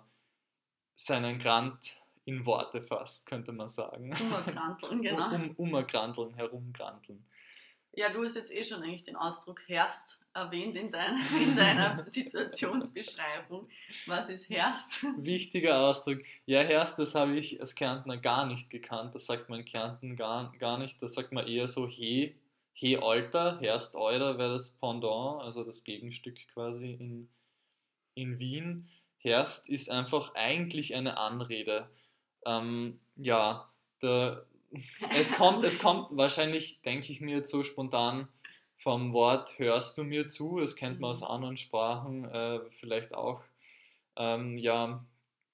seinen 0.96 1.38
Grant 1.38 1.98
in 2.24 2.46
Worte 2.46 2.82
fasst, 2.82 3.26
könnte 3.26 3.52
man 3.52 3.68
sagen. 3.68 4.12
Umgranteln, 4.12 5.02
genau. 5.02 5.36
Um, 5.36 5.52
umgranteln, 5.58 6.34
herumgranteln. 6.34 7.26
Ja, 7.96 8.10
du 8.10 8.24
hast 8.24 8.36
jetzt 8.36 8.52
eh 8.52 8.64
schon 8.64 8.84
eigentlich 8.84 9.04
den 9.04 9.16
Ausdruck 9.16 9.62
Herst 9.68 10.20
erwähnt 10.34 10.76
in 10.76 10.92
deiner, 10.92 11.18
in 11.42 11.56
deiner 11.56 12.06
Situationsbeschreibung. 12.10 13.70
Was 14.06 14.30
ist 14.30 14.50
Herst? 14.50 15.06
Wichtiger 15.18 15.80
Ausdruck. 15.80 16.20
Ja, 16.46 16.62
Herst, 16.62 17.00
das 17.00 17.16
habe 17.16 17.38
ich 17.38 17.60
als 17.62 17.74
Kärntner 17.74 18.18
gar 18.18 18.46
nicht 18.46 18.70
gekannt. 18.70 19.16
Das 19.16 19.26
sagt 19.26 19.50
man 19.50 19.60
in 19.60 19.66
Kärnten 19.66 20.16
gar, 20.16 20.52
gar 20.60 20.78
nicht. 20.78 21.02
Das 21.02 21.14
sagt 21.14 21.32
man 21.32 21.48
eher 21.48 21.68
so 21.68 21.88
He, 21.88 22.36
He 22.74 22.98
Alter, 22.98 23.60
Herst 23.62 23.96
Euder 23.96 24.38
wäre 24.38 24.54
das 24.54 24.72
Pendant, 24.72 25.42
also 25.42 25.64
das 25.64 25.86
Gegenstück 25.86 26.38
quasi 26.54 26.92
in, 26.92 27.30
in 28.16 28.38
Wien. 28.40 28.90
Herst 29.20 29.70
ist 29.70 29.90
einfach 29.90 30.36
eigentlich 30.36 30.94
eine 30.94 31.18
Anrede. 31.18 31.90
Ähm, 32.46 33.00
ja, 33.16 33.70
der, 34.02 34.46
es 35.16 35.36
kommt, 35.36 35.64
es 35.64 35.80
kommt 35.80 36.16
wahrscheinlich, 36.16 36.82
denke 36.84 37.12
ich 37.12 37.22
mir, 37.22 37.46
so 37.46 37.64
spontan 37.64 38.28
vom 38.78 39.14
Wort 39.14 39.58
hörst 39.58 39.98
du 39.98 40.04
mir 40.04 40.28
zu. 40.28 40.60
Das 40.60 40.76
kennt 40.76 41.00
man 41.00 41.12
aus 41.12 41.22
mhm. 41.22 41.28
anderen 41.28 41.58
Sprachen 41.58 42.26
äh, 42.26 42.60
vielleicht 42.72 43.14
auch. 43.14 43.42
Ähm, 44.16 44.58
ja. 44.58 45.04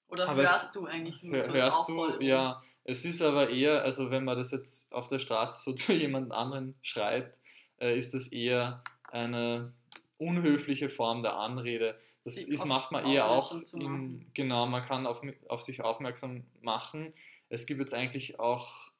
Oder 0.08 0.34
hörst 0.34 0.64
es, 0.66 0.72
du 0.72 0.86
eigentlich 0.86 1.22
nur 1.22 1.38
hör, 1.38 1.52
Hörst 1.52 1.88
du, 1.88 2.20
ja. 2.20 2.62
Es 2.84 3.04
ist 3.04 3.22
aber 3.22 3.48
eher, 3.48 3.82
also 3.82 4.10
wenn 4.10 4.24
man 4.24 4.36
das 4.36 4.50
jetzt 4.50 4.92
auf 4.92 5.08
der 5.08 5.18
Straße 5.18 5.62
so 5.64 5.72
zu 5.74 5.92
jemand 5.92 6.32
anderen 6.32 6.74
schreit, 6.82 7.32
äh, 7.80 7.96
ist 7.96 8.14
das 8.14 8.28
eher 8.28 8.82
eine 9.04 9.72
unhöfliche 10.18 10.90
Form 10.90 11.22
der 11.22 11.36
Anrede. 11.36 11.98
Das 12.24 12.36
ist, 12.36 12.64
macht 12.64 12.92
man 12.92 13.04
eher 13.06 13.28
auch, 13.28 13.52
in, 13.72 14.30
genau, 14.32 14.66
man 14.66 14.82
kann 14.82 15.06
auf, 15.06 15.22
auf 15.48 15.62
sich 15.62 15.80
aufmerksam 15.80 16.44
machen. 16.60 17.12
Es 17.48 17.66
gibt 17.66 17.80
jetzt 17.80 17.94
eigentlich 17.94 18.38
auch 18.38 18.91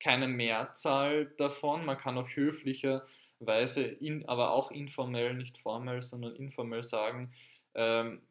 keine 0.00 0.28
Mehrzahl 0.28 1.26
davon. 1.36 1.84
Man 1.84 1.96
kann 1.96 2.18
auch 2.18 2.28
höflicherweise, 2.28 3.82
in, 3.84 4.28
aber 4.28 4.52
auch 4.52 4.70
informell, 4.70 5.34
nicht 5.34 5.58
formell, 5.58 6.02
sondern 6.02 6.36
informell 6.36 6.82
sagen, 6.82 7.32
ähm, 7.74 8.22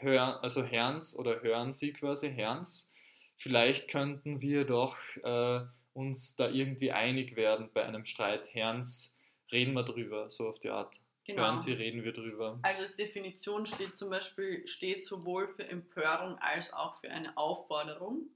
hör, 0.00 0.42
also 0.42 0.64
Herrns 0.64 1.16
oder 1.16 1.42
hören 1.42 1.72
Sie 1.72 1.92
quasi 1.92 2.30
Herrns. 2.30 2.92
Vielleicht 3.36 3.88
könnten 3.88 4.40
wir 4.40 4.64
doch 4.64 4.96
äh, 5.22 5.60
uns 5.94 6.36
da 6.36 6.48
irgendwie 6.48 6.92
einig 6.92 7.36
werden 7.36 7.70
bei 7.72 7.84
einem 7.84 8.04
Streit. 8.04 8.42
Herrns, 8.52 9.16
reden 9.50 9.72
wir 9.74 9.82
drüber, 9.82 10.28
so 10.28 10.48
auf 10.48 10.58
die 10.58 10.70
Art. 10.70 11.00
Genau. 11.24 11.42
Hören 11.42 11.58
Sie, 11.58 11.72
reden 11.72 12.02
wir 12.02 12.12
drüber. 12.12 12.58
Also 12.62 12.82
als 12.82 12.96
Definition 12.96 13.66
steht 13.66 13.96
zum 13.96 14.10
Beispiel 14.10 14.66
steht 14.66 15.04
sowohl 15.04 15.48
für 15.48 15.66
Empörung 15.66 16.36
als 16.38 16.72
auch 16.72 16.96
für 17.00 17.10
eine 17.10 17.36
Aufforderung 17.36 18.28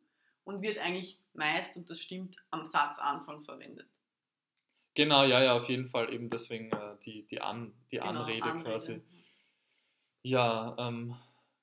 und 0.47 0.62
wird 0.62 0.79
eigentlich 0.79 1.19
meist, 1.35 1.76
und 1.76 1.91
das 1.91 2.00
stimmt, 2.00 2.37
am 2.50 2.65
Satzanfang 2.65 3.45
verwendet. 3.45 3.88
Genau, 4.95 5.25
ja, 5.25 5.43
ja, 5.43 5.57
auf 5.57 5.69
jeden 5.69 5.88
Fall 5.88 6.11
eben 6.12 6.31
deswegen 6.31 6.71
äh, 6.71 6.97
die, 7.05 7.26
die, 7.26 7.41
An, 7.41 7.75
die 7.91 7.97
genau, 7.97 8.09
Anrede, 8.11 8.45
Anrede, 8.45 8.65
quasi. 8.65 9.03
Ja, 10.23 10.75
ähm, 10.79 11.17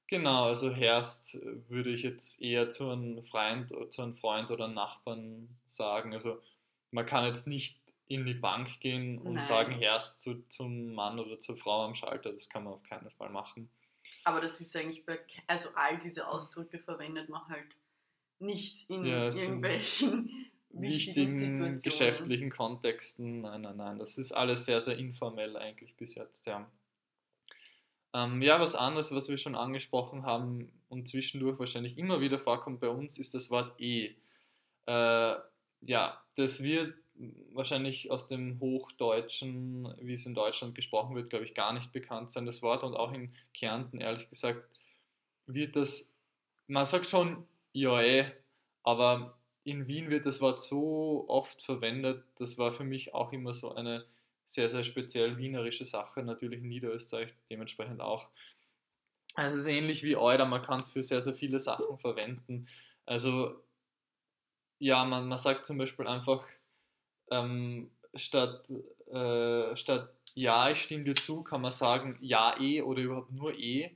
genau, 0.08 0.46
also 0.46 0.72
Herst 0.72 1.40
würde 1.70 1.92
ich 1.92 2.04
jetzt 2.04 2.42
eher 2.42 2.70
zu 2.70 2.92
einem 2.92 3.24
Freund, 3.25 3.74
zu 3.92 4.02
einem 4.02 4.16
Freund 4.16 4.52
oder 4.52 4.66
einem 4.66 4.75
Nachbarn 4.75 5.50
sagen. 5.66 6.13
Also 6.13 6.42
man 6.92 7.06
kann 7.06 7.25
jetzt 7.25 7.48
nicht 7.48 7.82
in 8.08 8.25
die 8.25 8.36
Bank 8.36 8.82
gehen 8.82 9.18
und 9.18 9.34
Nein. 9.34 9.42
sagen 9.42 9.72
Herst 9.72 10.22
zu, 10.22 10.46
zum 10.48 10.94
Mann 10.94 11.20
oder 11.20 11.40
zur 11.40 11.58
Frau 11.58 11.86
am 11.86 11.96
Schalter, 11.96 12.34
das 12.34 12.50
kann 12.50 12.66
man 12.66 12.74
auf 12.74 12.84
keinen 12.84 13.10
Fall 13.12 13.30
machen. 13.30 13.72
Aber 14.25 14.42
das 14.42 14.60
ist 14.60 14.75
eigentlich 14.75 15.06
bei, 15.06 15.20
also 15.48 15.70
all 15.74 15.98
diese 16.00 16.28
Ausdrücke 16.28 16.80
verwendet 16.80 17.30
man 17.30 17.48
halt 17.48 17.75
nicht 18.40 18.90
in 18.90 19.04
ja, 19.04 19.25
irgendwelchen 19.25 20.30
wichtigen 20.70 21.80
geschäftlichen 21.82 22.50
Kontexten. 22.50 23.42
Nein, 23.42 23.62
nein, 23.62 23.78
nein. 23.78 24.00
Das 24.00 24.18
ist 24.18 24.32
alles 24.32 24.66
sehr, 24.66 24.82
sehr 24.82 24.98
informell 24.98 25.56
eigentlich 25.58 25.96
bis 25.96 26.16
jetzt, 26.16 26.48
ja. 26.48 26.70
Ähm, 28.16 28.42
ja, 28.42 28.60
was 28.60 28.75
anderes, 28.75 29.13
was 29.13 29.30
wir 29.30 29.38
schon 29.38 29.56
angesprochen 29.56 30.24
haben 30.24 30.72
und 30.90 31.08
zwischendurch 31.08 31.58
wahrscheinlich 31.58 31.98
immer 31.98 32.22
wieder 32.22 32.40
vorkommt 32.40 32.80
bei 32.80 32.90
uns, 32.90 33.18
ist 33.18 33.34
das 33.34 33.50
Wort 33.50 33.80
E. 33.80 34.16
Äh, 34.86 35.36
ja, 35.82 36.22
das 36.36 36.62
wird 36.62 36.94
wahrscheinlich 37.54 38.12
aus 38.12 38.28
dem 38.28 38.60
Hochdeutschen, 38.60 39.94
wie 40.02 40.13
es 40.13 40.25
in 40.25 40.34
Deutschland 40.34 40.75
gesprochen 40.75 41.16
wird, 41.16 41.30
glaube 41.30 41.46
ich, 41.46 41.54
gar 41.54 41.74
nicht 41.74 41.92
bekannt 41.92 42.32
sein, 42.32 42.46
das 42.46 42.62
Wort. 42.62 42.84
Und 42.84 42.96
auch 42.96 43.12
in 43.12 43.34
Kärnten, 43.54 44.00
ehrlich 44.00 44.30
gesagt, 44.30 44.63
wird 45.46 45.75
das, 45.75 46.12
man 46.68 46.86
sagt 46.86 47.08
schon 47.08 47.46
ja, 47.74 48.01
eh, 48.01 48.32
aber 48.84 49.38
in 49.63 49.88
Wien 49.88 50.10
wird 50.10 50.25
das 50.25 50.42
Wort 50.42 50.62
so 50.62 51.25
oft 51.27 51.62
verwendet, 51.62 52.24
das 52.36 52.58
war 52.58 52.74
für 52.74 52.84
mich 52.84 53.13
auch 53.13 53.32
immer 53.32 53.53
so 53.53 53.74
eine 53.75 54.06
sehr, 54.46 54.70
sehr 54.70 54.84
speziell 54.84 55.38
wienerische 55.38 55.86
Sache, 55.86 56.22
natürlich 56.24 56.62
in 56.62 56.70
Niederösterreich 56.70 57.34
dementsprechend 57.50 58.01
auch. 58.01 58.27
Also 59.36 59.58
es 59.58 59.63
ist 59.63 59.70
ähnlich 59.70 60.03
wie 60.03 60.15
Euder, 60.15 60.46
man 60.46 60.62
kann 60.62 60.80
es 60.80 60.89
für 60.89 61.01
sehr, 61.01 61.22
sehr 61.22 61.34
viele 61.34 61.60
Sachen 61.60 61.98
verwenden. 61.98 62.68
Also 63.06 63.63
ja, 64.80 65.03
man, 65.06 65.27
man 65.27 65.38
sagt 65.38 65.65
zum 65.65 65.77
Beispiel 65.77 66.08
einfach, 66.08 66.46
ähm, 67.32 67.89
statt, 68.13 68.70
äh, 69.12 69.75
statt 69.75 70.10
ja, 70.36 70.70
ich 70.70 70.82
stimme 70.82 71.03
dir 71.03 71.15
zu, 71.15 71.44
kann 71.44 71.62
man 71.62 71.72
sagen 71.72 72.18
ja 72.22 72.60
eh 72.60 72.82
oder 72.82 73.01
überhaupt 73.01 73.32
nur 73.32 73.58
eh. 73.58 73.96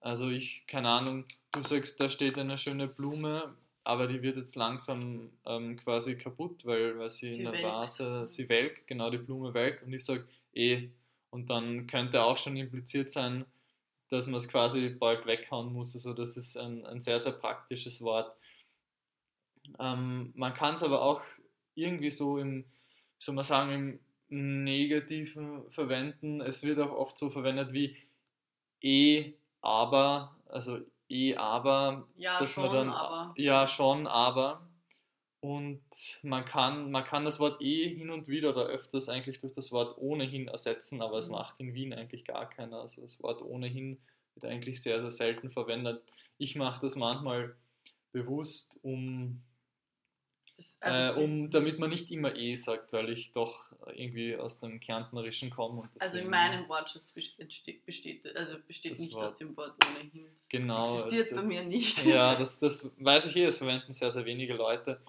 Also 0.00 0.30
ich, 0.30 0.66
keine 0.66 0.88
Ahnung, 0.88 1.24
du 1.54 1.62
sagst, 1.62 2.00
da 2.00 2.08
steht 2.10 2.38
eine 2.38 2.58
schöne 2.58 2.88
Blume, 2.88 3.56
aber 3.84 4.06
die 4.06 4.22
wird 4.22 4.36
jetzt 4.36 4.56
langsam 4.56 5.30
ähm, 5.44 5.76
quasi 5.76 6.16
kaputt, 6.16 6.64
weil, 6.64 6.98
weil 6.98 7.10
sie, 7.10 7.28
sie 7.28 7.36
in 7.36 7.44
der 7.44 7.52
welkt. 7.52 7.66
Vase, 7.66 8.28
sie 8.28 8.48
welkt, 8.48 8.86
genau 8.86 9.10
die 9.10 9.18
Blume 9.18 9.54
welkt 9.54 9.82
und 9.82 9.92
ich 9.92 10.04
sage 10.04 10.26
eh. 10.54 10.88
Und 11.30 11.50
dann 11.50 11.86
könnte 11.86 12.22
auch 12.22 12.38
schon 12.38 12.56
impliziert 12.56 13.10
sein, 13.10 13.44
dass 14.08 14.26
man 14.26 14.36
es 14.36 14.48
quasi 14.48 14.88
bald 14.88 15.26
weghauen 15.26 15.72
muss. 15.72 15.94
Also 15.94 16.14
das 16.14 16.36
ist 16.36 16.56
ein, 16.56 16.86
ein 16.86 17.00
sehr, 17.00 17.18
sehr 17.18 17.32
praktisches 17.32 18.00
Wort. 18.02 18.36
Ähm, 19.80 20.32
man 20.36 20.54
kann 20.54 20.74
es 20.74 20.82
aber 20.82 21.02
auch 21.02 21.22
irgendwie 21.74 22.10
so 22.10 22.38
im, 22.38 22.64
soll 23.18 23.34
man 23.34 23.44
sagen, 23.44 23.98
im 24.28 24.64
Negativen 24.64 25.68
verwenden. 25.70 26.40
Es 26.40 26.62
wird 26.64 26.78
auch 26.78 26.92
oft 26.92 27.18
so 27.18 27.30
verwendet 27.30 27.72
wie 27.72 27.96
eh, 28.80 29.32
aber, 29.60 30.36
also 30.46 30.78
eh 31.08 31.36
aber, 31.36 32.06
ja, 32.16 32.38
dass 32.38 32.52
schon, 32.52 32.64
man 32.64 32.72
dann 32.72 32.88
aber. 32.90 33.34
ja 33.36 33.68
schon 33.68 34.06
aber 34.06 34.66
und 35.40 35.82
man 36.22 36.44
kann 36.44 36.90
man 36.90 37.04
kann 37.04 37.24
das 37.24 37.38
Wort 37.38 37.60
eh 37.60 37.94
hin 37.94 38.10
und 38.10 38.28
wieder 38.28 38.50
oder 38.50 38.64
öfters 38.66 39.08
eigentlich 39.08 39.40
durch 39.40 39.52
das 39.52 39.72
Wort 39.72 39.98
ohnehin 39.98 40.48
ersetzen, 40.48 41.02
aber 41.02 41.18
es 41.18 41.28
mhm. 41.28 41.34
macht 41.34 41.60
in 41.60 41.74
Wien 41.74 41.92
eigentlich 41.92 42.24
gar 42.24 42.48
keiner. 42.48 42.78
Also 42.80 43.02
das 43.02 43.22
Wort 43.22 43.42
ohnehin 43.42 43.98
wird 44.34 44.50
eigentlich 44.50 44.82
sehr 44.82 45.02
sehr 45.02 45.10
selten 45.10 45.50
verwendet. 45.50 46.02
Ich 46.38 46.56
mache 46.56 46.80
das 46.80 46.96
manchmal 46.96 47.54
bewusst, 48.12 48.78
um 48.82 49.42
also 50.80 51.20
äh, 51.20 51.24
um, 51.24 51.50
damit 51.50 51.78
man 51.78 51.90
nicht 51.90 52.10
immer 52.10 52.34
eh 52.36 52.54
sagt, 52.54 52.92
weil 52.92 53.10
ich 53.10 53.32
doch 53.32 53.64
irgendwie 53.94 54.36
aus 54.36 54.60
dem 54.60 54.80
Kärntnerischen 54.80 55.50
komme. 55.50 55.88
also 55.98 56.18
in 56.18 56.30
meinem 56.30 56.68
Wortschatz 56.68 57.12
besteht, 57.12 57.84
besteht, 57.84 58.36
also 58.36 58.56
besteht 58.66 58.98
nicht 58.98 59.14
Wort, 59.14 59.26
aus 59.26 59.36
dem 59.36 59.56
Wort 59.56 59.74
ohnehin. 59.84 60.26
Das 60.38 60.48
genau. 60.48 60.84
existiert 60.84 61.22
es, 61.22 61.34
bei 61.34 61.42
mir 61.42 61.62
nicht. 61.64 62.04
Ja, 62.06 62.34
das, 62.38 62.60
das 62.60 62.90
weiß 62.98 63.26
ich 63.26 63.36
eh, 63.36 63.44
das 63.44 63.58
verwenden 63.58 63.92
sehr, 63.92 64.12
sehr 64.12 64.24
wenige 64.24 64.54
Leute. 64.54 65.00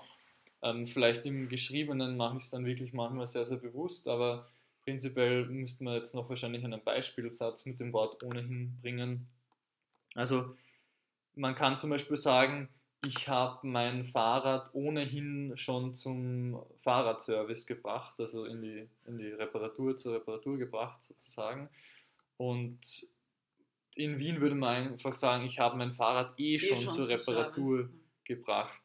Ähm, 0.61 0.87
vielleicht 0.87 1.25
im 1.25 1.47
Geschriebenen 1.47 2.17
mache 2.17 2.37
ich 2.37 2.43
es 2.43 2.51
dann 2.51 2.65
wirklich 2.65 2.93
manchmal 2.93 3.27
sehr, 3.27 3.45
sehr 3.45 3.57
bewusst, 3.57 4.07
aber 4.07 4.47
prinzipiell 4.83 5.45
müsste 5.45 5.83
man 5.83 5.95
jetzt 5.95 6.15
noch 6.15 6.29
wahrscheinlich 6.29 6.63
einen 6.63 6.83
Beispielsatz 6.83 7.65
mit 7.65 7.79
dem 7.79 7.93
Wort 7.93 8.23
ohnehin 8.23 8.77
bringen. 8.81 9.27
Also 10.15 10.55
man 11.35 11.55
kann 11.55 11.77
zum 11.77 11.89
Beispiel 11.89 12.17
sagen, 12.17 12.69
ich 13.05 13.27
habe 13.27 13.65
mein 13.67 14.03
Fahrrad 14.03 14.69
ohnehin 14.73 15.53
schon 15.55 15.93
zum 15.93 16.59
Fahrradservice 16.77 17.65
gebracht, 17.65 18.19
also 18.19 18.45
in 18.45 18.61
die, 18.61 18.89
in 19.05 19.17
die 19.17 19.27
Reparatur, 19.27 19.95
zur 19.97 20.15
Reparatur 20.15 20.57
gebracht 20.57 21.01
sozusagen. 21.03 21.69
Und 22.37 23.07
in 23.95 24.19
Wien 24.19 24.41
würde 24.41 24.55
man 24.55 24.93
einfach 24.93 25.13
sagen, 25.13 25.45
ich 25.45 25.59
habe 25.59 25.77
mein 25.77 25.93
Fahrrad 25.93 26.39
eh, 26.39 26.55
eh 26.55 26.59
schon, 26.59 26.77
schon, 26.77 26.93
zur 26.93 27.07
Reparatur 27.07 27.77
Service. 27.77 27.93
gebracht. 28.25 28.79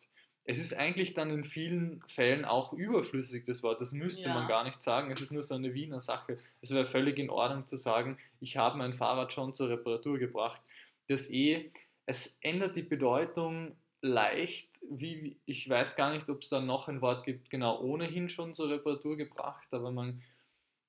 Es 0.45 0.59
ist 0.59 0.75
eigentlich 0.75 1.15
dann 1.15 1.31
in 1.31 1.45
vielen 1.45 2.03
Fällen 2.09 2.45
auch 2.45 2.73
überflüssig, 2.73 3.45
das 3.47 3.62
Wort. 3.62 3.81
Das 3.81 3.93
müsste 3.93 4.29
ja. 4.29 4.35
man 4.35 4.49
gar 4.49 4.65
nicht 4.65 4.83
sagen. 4.83 5.11
Es 5.11 5.21
ist 5.21 5.33
nur 5.33 5.43
so 5.43 5.55
eine 5.55 5.75
Wiener 5.75 6.00
Sache. 6.00 6.39
Es 6.61 6.73
wäre 6.73 6.87
völlig 6.87 7.19
in 7.19 7.31
Ordnung 7.31 7.67
zu 7.67 7.77
sagen, 7.77 8.19
ich 8.41 8.57
habe 8.57 8.79
mein 8.79 8.95
Fahrrad 8.95 9.33
schon 9.33 9.53
zur 9.53 9.69
Reparatur 9.69 10.19
gebracht. 10.19 10.61
Das 11.09 11.31
eh, 11.31 11.71
es 12.07 12.39
ändert 12.41 12.75
die 12.75 12.83
Bedeutung 12.83 13.77
leicht, 14.02 14.69
wie, 14.83 15.37
ich 15.47 15.69
weiß 15.69 15.97
gar 15.97 16.12
nicht, 16.12 16.28
ob 16.28 16.42
es 16.42 16.49
da 16.49 16.61
noch 16.61 16.88
ein 16.88 17.00
Wort 17.00 17.25
gibt, 17.25 17.50
genau 17.50 17.80
ohnehin 17.80 18.28
schon 18.28 18.54
zur 18.54 18.71
Reparatur 18.71 19.16
gebracht, 19.16 19.66
aber 19.71 19.90
man. 19.90 20.23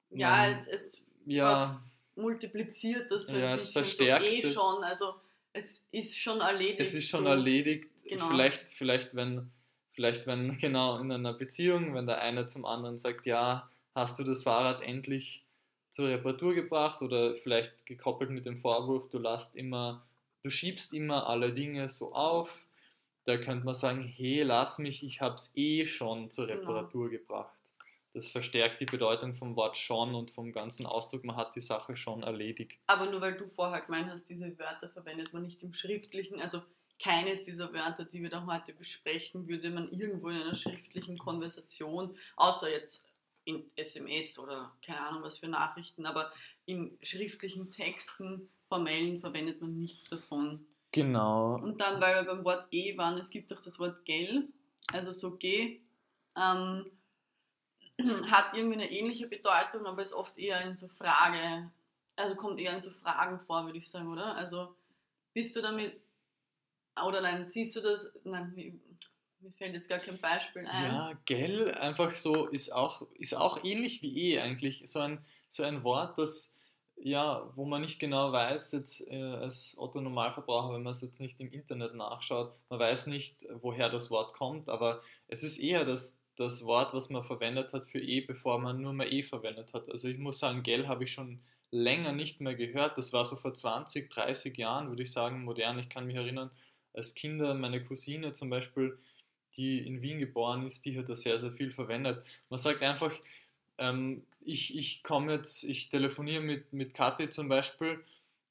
Ja, 0.10 0.38
man, 0.38 0.52
es, 0.52 0.68
es 0.68 1.02
ja, 1.26 1.82
multipliziert 2.16 3.12
das 3.12 3.28
so 3.28 3.38
ja, 3.38 3.56
es 3.56 3.72
verstärkt 3.72 4.26
so 4.26 4.32
eh 4.32 4.42
es. 4.42 4.54
schon, 4.54 4.84
also 4.84 5.16
es 5.54 5.86
ist 5.92 6.18
schon 6.18 6.40
erledigt. 6.40 6.80
Es 6.80 6.94
ist 6.94 7.10
schon 7.10 7.24
so. 7.24 7.30
erledigt, 7.30 7.90
genau. 8.06 8.30
vielleicht, 8.30 8.70
vielleicht, 8.70 9.16
wenn, 9.16 9.52
vielleicht, 9.92 10.28
wenn, 10.28 10.58
genau, 10.60 11.00
in 11.00 11.12
einer 11.12 11.34
Beziehung, 11.34 11.94
wenn 11.94 12.08
der 12.08 12.22
eine 12.22 12.48
zum 12.48 12.66
anderen 12.66 12.98
sagt, 12.98 13.26
ja, 13.26 13.70
hast 13.94 14.20
du 14.20 14.24
das 14.24 14.44
Fahrrad 14.44 14.82
endlich 14.82 15.44
zur 15.90 16.08
Reparatur 16.08 16.54
gebracht 16.54 17.02
oder 17.02 17.36
vielleicht 17.36 17.86
gekoppelt 17.86 18.30
mit 18.30 18.46
dem 18.46 18.58
Vorwurf, 18.60 19.10
du 19.10 19.20
lässt 19.20 19.58
immer, 19.58 20.06
du 20.44 20.50
schiebst 20.50 20.94
immer 20.94 21.28
alle 21.28 21.54
Dinge 21.54 21.90
so 21.90 22.14
auf 22.14 22.62
da 23.32 23.38
könnte 23.38 23.66
man 23.66 23.76
sagen, 23.76 24.04
hey, 24.04 24.44
lass 24.44 24.78
mich, 24.78 25.04
ich 25.04 25.22
habe 25.22 25.36
es 25.36 25.56
eh 25.56 25.86
schon 25.86 26.30
zur 26.30 26.48
genau. 26.48 26.60
Reparatur 26.60 27.10
genau. 27.10 27.22
gebracht. 27.22 27.58
Das 28.14 28.30
verstärkt 28.30 28.82
die 28.82 28.86
Bedeutung 28.86 29.36
vom 29.36 29.56
Wort 29.56 29.78
schon 29.78 30.16
und 30.16 30.32
vom 30.32 30.52
ganzen 30.52 30.86
Ausdruck, 30.86 31.24
man 31.24 31.38
hat 31.38 31.56
die 31.56 31.62
Sache 31.62 31.96
schon 31.96 32.24
erledigt. 32.24 32.78
Aber 32.88 33.10
nur 33.10 33.22
weil 33.22 33.38
du 33.38 33.48
vorher 33.48 33.82
gemeint 33.82 34.10
hast, 34.12 34.28
diese 34.30 34.58
Wörter 34.60 34.90
verwendet 34.90 35.32
man 35.32 35.44
nicht 35.44 35.64
im 35.64 35.72
Schriftlichen, 35.72 36.42
also 36.42 36.62
keines 37.02 37.44
dieser 37.44 37.74
Wörter, 37.74 38.04
die 38.04 38.22
wir 38.22 38.30
da 38.30 38.46
heute 38.46 38.74
besprechen, 38.74 39.48
würde 39.48 39.70
man 39.70 39.90
irgendwo 39.92 40.28
in 40.28 40.42
einer 40.42 40.56
schriftlichen 40.56 41.18
Konversation, 41.18 42.18
außer 42.36 42.70
jetzt 42.70 43.06
in 43.46 43.64
SMS 43.76 44.38
oder 44.38 44.76
keine 44.86 45.02
Ahnung 45.02 45.24
was 45.24 45.40
für 45.40 45.48
Nachrichten, 45.48 46.06
aber 46.06 46.32
in 46.66 46.98
schriftlichen 47.02 47.72
Texten, 47.72 48.50
formellen, 48.68 49.20
verwendet 49.20 49.62
man 49.62 49.78
nichts 49.78 50.10
davon. 50.10 50.66
Genau. 50.92 51.56
Und 51.56 51.80
dann, 51.80 52.02
weil 52.02 52.16
wir 52.16 52.24
beim 52.24 52.44
Wort 52.44 52.68
E 52.72 52.98
waren, 52.98 53.18
es 53.18 53.30
gibt 53.30 53.54
auch 53.54 53.62
das 53.62 53.80
Wort 53.80 54.04
gell, 54.06 54.48
also 54.92 55.14
so 55.14 55.38
G, 55.38 55.80
ähm, 56.36 56.86
hat 58.30 58.54
irgendwie 58.54 58.76
eine 58.76 58.92
ähnliche 58.92 59.28
Bedeutung, 59.28 59.86
aber 59.86 60.02
ist 60.02 60.14
oft 60.14 60.38
eher 60.38 60.62
in 60.62 60.76
so 60.76 60.88
Frage, 60.90 61.72
also 62.16 62.36
kommt 62.36 62.60
eher 62.60 62.74
in 62.74 62.82
so 62.82 62.92
Fragen 62.92 63.40
vor, 63.40 63.66
würde 63.66 63.78
ich 63.78 63.90
sagen, 63.90 64.12
oder? 64.12 64.36
Also 64.36 64.76
bist 65.34 65.56
du 65.56 65.62
damit, 65.62 65.94
oder 67.02 67.22
nein, 67.22 67.48
siehst 67.48 67.76
du 67.76 67.82
das, 67.82 68.08
nein, 68.24 68.82
mir 69.40 69.52
fällt 69.54 69.74
jetzt 69.74 69.90
gar 69.90 70.00
kein 70.00 70.20
Beispiel 70.20 70.68
ein. 70.68 70.86
Ja, 70.86 71.14
gell, 71.26 71.72
einfach 71.72 72.16
so, 72.16 72.48
ist 72.48 72.72
auch, 72.72 73.08
ist 73.14 73.34
auch 73.34 73.64
ähnlich 73.64 74.02
wie 74.02 74.34
E 74.34 74.40
eigentlich, 74.40 74.84
so 74.86 75.00
ein, 75.00 75.26
so 75.50 75.64
ein 75.64 75.84
Wort, 75.84 76.18
das 76.18 76.56
ja, 77.04 77.52
wo 77.56 77.66
man 77.66 77.82
nicht 77.82 78.00
genau 78.00 78.32
weiß, 78.32 78.72
jetzt 78.74 79.08
äh, 79.10 79.22
als 79.22 79.76
Otto 79.78 80.02
Normalverbraucher, 80.02 80.74
wenn 80.74 80.84
man 80.84 80.92
es 80.92 81.02
jetzt 81.02 81.20
nicht 81.20 81.40
im 81.40 81.52
Internet 81.52 81.96
nachschaut, 81.96 82.54
man 82.70 82.80
weiß 82.80 83.08
nicht, 83.08 83.46
woher 83.62 83.90
das 83.90 84.12
Wort 84.12 84.34
kommt, 84.34 84.70
aber 84.70 85.02
es 85.28 85.44
ist 85.44 85.58
eher 85.58 85.84
das, 85.84 86.22
das 86.36 86.66
Wort, 86.66 86.94
was 86.94 87.10
man 87.10 87.24
verwendet 87.24 87.74
hat 87.74 87.88
für 87.88 88.00
E, 88.00 88.22
bevor 88.22 88.60
man 88.60 88.82
nur 88.82 88.94
mehr 88.94 89.12
E 89.12 89.24
verwendet 89.24 89.74
hat. 89.74 89.90
Also 89.90 90.08
ich 90.08 90.18
muss 90.18 90.40
sagen, 90.40 90.64
Gell 90.64 90.88
habe 90.88 91.04
ich 91.04 91.12
schon 91.12 91.42
länger 91.72 92.12
nicht 92.12 92.42
mehr 92.42 92.56
gehört. 92.56 92.98
Das 92.98 93.14
war 93.14 93.26
so 93.26 93.36
vor 93.36 93.54
20, 93.54 94.10
30 94.10 94.58
Jahren, 94.58 94.90
würde 94.90 95.04
ich 95.04 95.12
sagen, 95.12 95.44
modern. 95.44 95.80
Ich 95.80 95.90
kann 95.90 96.06
mich 96.06 96.16
erinnern, 96.16 96.52
als 96.94 97.16
Kinder, 97.16 97.54
meine 97.54 97.84
Cousine 97.84 98.34
zum 98.34 98.50
Beispiel, 98.50 98.98
die 99.56 99.80
in 99.80 100.02
Wien 100.02 100.20
geboren 100.20 100.66
ist, 100.66 100.86
die 100.86 100.98
hat 100.98 101.10
das 101.10 101.22
sehr, 101.22 101.40
sehr 101.40 101.52
viel 101.52 101.72
verwendet. 101.72 102.26
Man 102.50 102.58
sagt 102.58 102.82
einfach, 102.82 103.14
ähm, 103.82 104.24
ich 104.40 104.78
ich 104.78 105.04
komme 105.04 105.34
jetzt, 105.34 105.64
ich 105.64 105.90
telefoniere 105.90 106.42
mit, 106.42 106.72
mit 106.72 106.94
Kathi 106.94 107.30
zum 107.30 107.50
Beispiel 107.50 108.04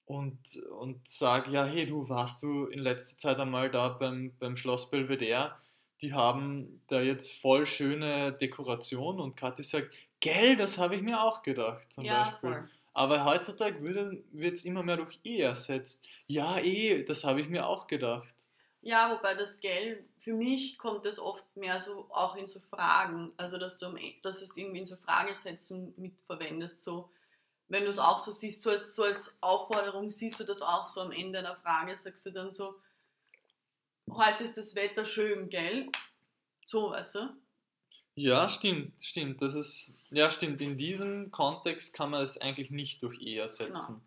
und, 0.04 0.38
und 0.78 1.06
sage, 1.06 1.50
ja, 1.52 1.64
hey, 1.64 1.86
du, 1.86 2.08
warst 2.08 2.42
du 2.42 2.66
in 2.66 2.80
letzter 2.80 3.18
Zeit 3.18 3.38
einmal 3.38 3.70
da 3.70 3.88
beim, 3.90 4.32
beim 4.38 4.56
Schloss 4.56 4.90
Belvedere? 4.90 5.54
Die 6.02 6.12
haben 6.12 6.82
da 6.88 7.00
jetzt 7.00 7.40
voll 7.40 7.64
schöne 7.64 8.32
Dekoration 8.32 9.20
und 9.20 9.36
Kathi 9.36 9.62
sagt, 9.62 9.94
gell, 10.18 10.56
das 10.56 10.78
habe 10.78 10.96
ich 10.96 11.02
mir 11.02 11.22
auch 11.22 11.42
gedacht, 11.42 11.92
zum 11.92 12.04
ja, 12.04 12.24
Beispiel. 12.24 12.52
Voll. 12.52 12.70
Aber 12.92 13.24
heutzutage 13.24 13.82
wird 14.32 14.54
es 14.54 14.64
immer 14.64 14.82
mehr 14.82 14.96
durch 14.96 15.20
E 15.24 15.38
ersetzt. 15.38 16.04
Ja, 16.26 16.58
eh, 16.58 17.04
das 17.04 17.24
habe 17.24 17.40
ich 17.40 17.48
mir 17.48 17.66
auch 17.66 17.86
gedacht. 17.86 18.34
Ja, 18.82 19.14
wobei 19.14 19.34
das 19.34 19.60
Gell, 19.60 20.04
für 20.18 20.32
mich 20.32 20.78
kommt 20.78 21.04
das 21.04 21.18
oft 21.18 21.44
mehr 21.54 21.80
so 21.80 22.06
auch 22.10 22.34
in 22.36 22.46
so 22.46 22.60
Fragen, 22.60 23.32
also 23.36 23.58
dass 23.58 23.76
du, 23.78 23.94
e, 23.96 24.14
dass 24.22 24.38
du 24.38 24.46
es 24.46 24.56
irgendwie 24.56 24.78
in 24.78 24.86
so 24.86 24.96
Fragesätzen 24.96 25.92
mitverwendest, 25.98 26.82
so 26.82 27.10
wenn 27.68 27.84
du 27.84 27.90
es 27.90 27.98
auch 27.98 28.18
so 28.18 28.32
siehst, 28.32 28.62
so 28.62 28.70
als, 28.70 28.94
so 28.94 29.04
als 29.04 29.36
Aufforderung 29.40 30.10
siehst 30.10 30.40
du 30.40 30.44
das 30.44 30.60
auch 30.60 30.88
so 30.88 31.00
am 31.00 31.12
Ende 31.12 31.38
einer 31.38 31.56
Frage, 31.56 31.96
sagst 31.96 32.26
du 32.26 32.32
dann 32.32 32.50
so, 32.50 32.74
heute 34.10 34.44
ist 34.44 34.56
das 34.56 34.74
Wetter 34.74 35.04
schön, 35.04 35.48
gell? 35.50 35.88
So, 36.64 36.90
weißt 36.90 37.14
du? 37.16 37.36
Ja, 38.14 38.48
stimmt, 38.48 39.00
stimmt. 39.02 39.40
Das 39.40 39.54
ist, 39.54 39.94
ja, 40.10 40.30
stimmt. 40.30 40.60
In 40.60 40.76
diesem 40.76 41.30
Kontext 41.30 41.94
kann 41.94 42.10
man 42.10 42.22
es 42.22 42.38
eigentlich 42.38 42.70
nicht 42.70 43.02
durch 43.02 43.20
E 43.20 43.36
ersetzen. 43.36 43.86
Genau. 43.86 44.00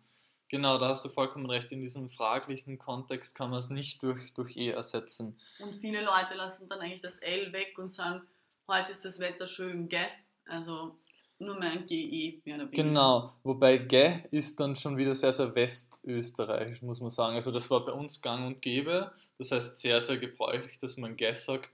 Genau, 0.48 0.78
da 0.78 0.88
hast 0.88 1.04
du 1.04 1.08
vollkommen 1.08 1.48
recht. 1.50 1.72
In 1.72 1.80
diesem 1.80 2.10
fraglichen 2.10 2.78
Kontext 2.78 3.34
kann 3.34 3.50
man 3.50 3.58
es 3.58 3.70
nicht 3.70 4.02
durch, 4.02 4.32
durch 4.34 4.56
E 4.56 4.70
ersetzen. 4.70 5.38
Und 5.58 5.74
viele 5.76 6.00
Leute 6.04 6.34
lassen 6.36 6.68
dann 6.68 6.80
eigentlich 6.80 7.00
das 7.00 7.18
L 7.18 7.52
weg 7.52 7.78
und 7.78 7.92
sagen, 7.92 8.22
heute 8.68 8.92
ist 8.92 9.04
das 9.04 9.18
Wetter 9.18 9.46
schön, 9.46 9.88
gell? 9.88 10.06
Also 10.46 10.96
nur 11.38 11.58
mehr 11.58 11.70
ein 11.70 11.86
GE 11.86 12.40
mehr 12.44 12.56
oder 12.56 12.70
weniger. 12.70 12.82
Genau, 12.82 13.32
wobei 13.42 13.78
gell 13.78 14.24
ist 14.30 14.60
dann 14.60 14.76
schon 14.76 14.96
wieder 14.96 15.14
sehr, 15.14 15.32
sehr 15.32 15.54
westösterreichisch, 15.54 16.82
muss 16.82 17.00
man 17.00 17.10
sagen. 17.10 17.34
Also 17.34 17.50
das 17.50 17.70
war 17.70 17.84
bei 17.84 17.92
uns 17.92 18.20
gang 18.20 18.46
und 18.46 18.62
gäbe. 18.62 19.12
Das 19.38 19.50
heißt 19.50 19.78
sehr, 19.78 20.00
sehr 20.00 20.18
gebräuchlich, 20.18 20.78
dass 20.78 20.96
man 20.96 21.16
gell 21.16 21.36
sagt. 21.36 21.70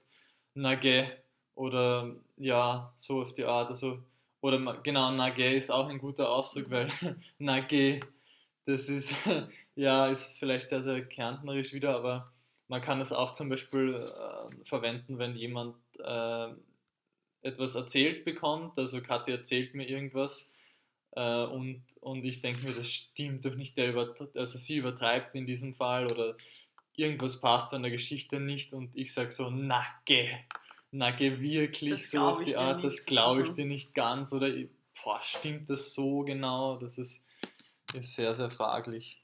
Na 0.54 0.74
gell. 0.74 1.11
Oder 1.54 2.14
ja, 2.38 2.92
so 2.96 3.20
auf 3.20 3.35
die 3.35 3.44
Art. 3.44 3.68
Also, 3.68 3.98
oder 4.40 4.59
genau, 4.83 5.11
na 5.11 5.28
gell 5.30 5.56
ist 5.56 5.70
auch 5.70 5.88
ein 5.88 5.98
guter 5.98 6.30
Ausdruck, 6.30 6.70
weil 6.70 6.88
na 7.38 7.61
geh 7.61 8.00
das 8.70 8.88
ist, 8.88 9.16
ja, 9.74 10.06
ist 10.06 10.38
vielleicht 10.38 10.68
sehr, 10.68 10.83
sehr 10.83 11.04
kärntnerisch 11.04 11.72
wieder, 11.72 11.96
aber 11.96 12.33
man 12.68 12.80
kann 12.80 13.00
es 13.00 13.12
auch 13.12 13.33
zum 13.33 13.48
Beispiel 13.48 13.94
äh, 13.94 14.64
verwenden, 14.64 15.18
wenn 15.18 15.37
jemand 15.37 15.76
äh, 15.98 16.48
etwas 17.42 17.74
erzählt 17.74 18.24
bekommt. 18.24 18.78
Also 18.78 19.02
Kathi 19.02 19.33
erzählt 19.33 19.74
mir 19.74 19.88
irgendwas 19.88 20.52
äh, 21.12 21.44
und, 21.44 21.83
und 22.00 22.24
ich 22.24 22.40
denke 22.40 22.66
mir, 22.66 22.74
das 22.74 22.88
stimmt 22.88 23.44
doch 23.44 23.54
nicht. 23.54 23.76
Der 23.76 23.90
über, 23.90 24.14
also 24.35 24.59
sie 24.59 24.76
übertreibt 24.76 25.35
in 25.35 25.46
diesem 25.46 25.74
Fall 25.74 26.11
oder 26.12 26.37
irgendwas 26.96 27.40
passt 27.40 27.74
an 27.74 27.83
der 27.83 27.90
Geschichte 27.90 28.38
nicht 28.40 28.72
und 28.72 28.94
ich 28.94 29.12
sage 29.12 29.30
so, 29.30 29.50
nacke, 29.50 30.28
nacke 30.90 31.40
wirklich 31.40 32.09
so 32.09 32.20
auf 32.20 32.44
die 32.44 32.56
Art, 32.56 32.85
das 32.85 33.06
glaube 33.06 33.42
ich 33.42 33.50
dir 33.50 33.64
nicht 33.64 33.94
ganz 33.94 34.33
oder 34.33 34.52
boah, 35.02 35.20
stimmt 35.22 35.70
das 35.70 35.94
so 35.94 36.20
genau? 36.20 36.76
Das 36.76 36.98
ist 36.98 37.24
ist 37.94 38.14
sehr, 38.14 38.35
sehr 38.35 38.50
fraglich. 38.50 39.22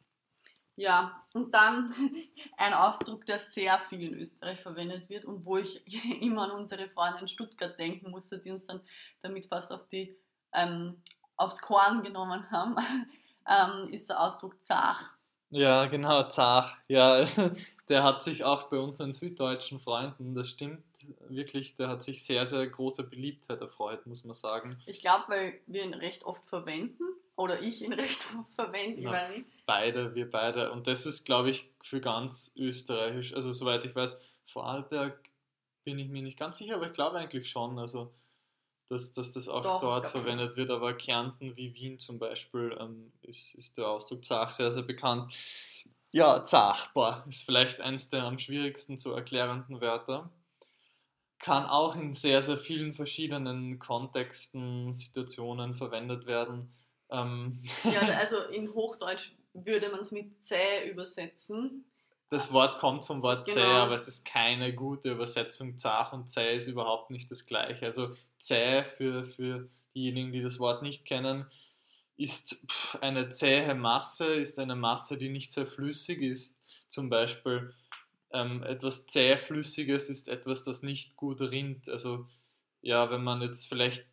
Ja, 0.76 1.24
und 1.32 1.54
dann 1.54 1.90
ein 2.58 2.74
Ausdruck, 2.74 3.24
der 3.24 3.38
sehr 3.38 3.78
viel 3.88 4.02
in 4.02 4.14
Österreich 4.14 4.60
verwendet 4.60 5.08
wird 5.08 5.24
und 5.24 5.44
wo 5.44 5.56
ich 5.56 5.82
immer 6.20 6.44
an 6.44 6.50
unsere 6.50 6.88
Freunde 6.90 7.20
in 7.20 7.28
Stuttgart 7.28 7.78
denken 7.78 8.10
musste, 8.10 8.38
die 8.38 8.50
uns 8.50 8.66
dann 8.66 8.80
damit 9.22 9.46
fast 9.46 9.72
auf 9.72 9.88
die, 9.88 10.16
ähm, 10.52 11.02
aufs 11.36 11.60
Korn 11.62 12.02
genommen 12.02 12.50
haben, 12.50 12.76
ähm, 13.48 13.92
ist 13.92 14.10
der 14.10 14.20
Ausdruck 14.20 14.62
Zach. 14.64 15.02
Ja, 15.50 15.86
genau, 15.86 16.24
Zach. 16.24 16.76
Ja, 16.88 17.24
der 17.88 18.02
hat 18.02 18.22
sich 18.22 18.44
auch 18.44 18.68
bei 18.68 18.78
unseren 18.78 19.12
süddeutschen 19.12 19.80
Freunden, 19.80 20.34
das 20.34 20.50
stimmt 20.50 20.82
wirklich, 21.28 21.76
der 21.76 21.88
hat 21.88 22.02
sich 22.02 22.24
sehr, 22.24 22.46
sehr 22.46 22.66
große 22.66 23.04
Beliebtheit 23.04 23.60
erfreut, 23.60 24.06
muss 24.06 24.24
man 24.24 24.34
sagen. 24.34 24.82
Ich 24.86 25.00
glaube, 25.00 25.24
weil 25.28 25.60
wir 25.66 25.84
ihn 25.84 25.94
recht 25.94 26.24
oft 26.24 26.46
verwenden 26.48 27.04
oder 27.36 27.60
ich 27.62 27.82
ihn 27.82 27.92
recht 27.92 28.26
oft 28.38 28.52
verwende, 28.54 29.00
ich 29.00 29.06
weiß 29.06 29.36
nicht. 29.36 29.46
Beide, 29.66 30.14
wir 30.14 30.30
beide. 30.30 30.72
Und 30.72 30.86
das 30.86 31.06
ist, 31.06 31.24
glaube 31.24 31.50
ich, 31.50 31.68
für 31.82 32.00
ganz 32.00 32.52
österreichisch. 32.56 33.34
Also 33.34 33.52
soweit 33.52 33.84
ich 33.84 33.94
weiß, 33.94 34.20
Vorarlberg 34.46 35.18
bin 35.84 35.98
ich 35.98 36.08
mir 36.08 36.22
nicht 36.22 36.38
ganz 36.38 36.58
sicher, 36.58 36.76
aber 36.76 36.86
ich 36.86 36.92
glaube 36.92 37.18
eigentlich 37.18 37.48
schon. 37.48 37.78
Also 37.78 38.12
dass, 38.88 39.12
dass 39.12 39.32
das 39.32 39.48
auch 39.48 39.62
Doch, 39.62 39.80
dort 39.80 40.06
verwendet 40.06 40.56
wird, 40.56 40.70
aber 40.70 40.94
Kärnten 40.94 41.56
wie 41.56 41.74
Wien 41.74 41.98
zum 41.98 42.18
Beispiel 42.18 42.76
ähm, 42.80 43.12
ist, 43.22 43.54
ist 43.54 43.76
der 43.78 43.88
Ausdruck 43.88 44.24
Zach 44.24 44.52
sehr, 44.52 44.70
sehr 44.70 44.82
bekannt. 44.82 45.32
Ja, 46.12 46.44
Zach, 46.44 46.92
boah, 46.92 47.24
ist 47.28 47.44
vielleicht 47.44 47.80
eins 47.80 48.10
der 48.10 48.24
am 48.24 48.38
schwierigsten 48.38 48.96
zu 48.96 49.12
erklärenden 49.12 49.80
Wörter. 49.80 50.30
Kann 51.38 51.66
auch 51.66 51.96
in 51.96 52.12
sehr, 52.12 52.42
sehr 52.42 52.58
vielen 52.58 52.94
verschiedenen 52.94 53.78
Kontexten, 53.78 54.92
Situationen 54.92 55.74
verwendet 55.74 56.26
werden. 56.26 56.72
Ähm, 57.10 57.62
Ja, 57.84 58.00
also 58.18 58.42
in 58.48 58.72
Hochdeutsch 58.74 59.32
würde 59.54 59.88
man 59.90 60.00
es 60.00 60.10
mit 60.12 60.44
zäh 60.44 60.88
übersetzen. 60.90 61.84
Das 62.28 62.52
Wort 62.52 62.78
kommt 62.78 63.04
vom 63.06 63.22
Wort 63.22 63.46
zäh, 63.46 63.60
Genau. 63.60 63.68
aber 63.84 63.94
es 63.94 64.08
ist 64.08 64.24
keine 64.26 64.74
gute 64.74 65.12
Übersetzung. 65.12 65.78
Zach 65.78 66.12
und 66.12 66.28
zäh 66.28 66.56
ist 66.56 66.66
überhaupt 66.66 67.10
nicht 67.10 67.30
das 67.30 67.46
gleiche. 67.46 67.86
Also 67.86 68.14
zäh 68.38 68.82
für, 68.96 69.26
für 69.26 69.68
diejenigen, 69.94 70.32
die 70.32 70.42
das 70.42 70.58
Wort 70.58 70.82
nicht 70.82 71.04
kennen, 71.04 71.46
ist 72.16 72.64
eine 73.00 73.28
zähe 73.28 73.74
Masse, 73.74 74.34
ist 74.34 74.58
eine 74.58 74.74
Masse, 74.74 75.18
die 75.18 75.28
nicht 75.28 75.52
sehr 75.52 75.66
flüssig 75.66 76.20
ist. 76.20 76.60
Zum 76.88 77.08
Beispiel 77.10 77.72
ähm, 78.32 78.62
etwas 78.64 79.06
zähflüssiges 79.06 80.10
ist 80.10 80.28
etwas, 80.28 80.64
das 80.64 80.82
nicht 80.82 81.14
gut 81.16 81.40
rinnt. 81.40 81.88
Also 81.88 82.26
ja, 82.82 83.10
wenn 83.10 83.22
man 83.22 83.40
jetzt 83.42 83.68
vielleicht 83.68 84.06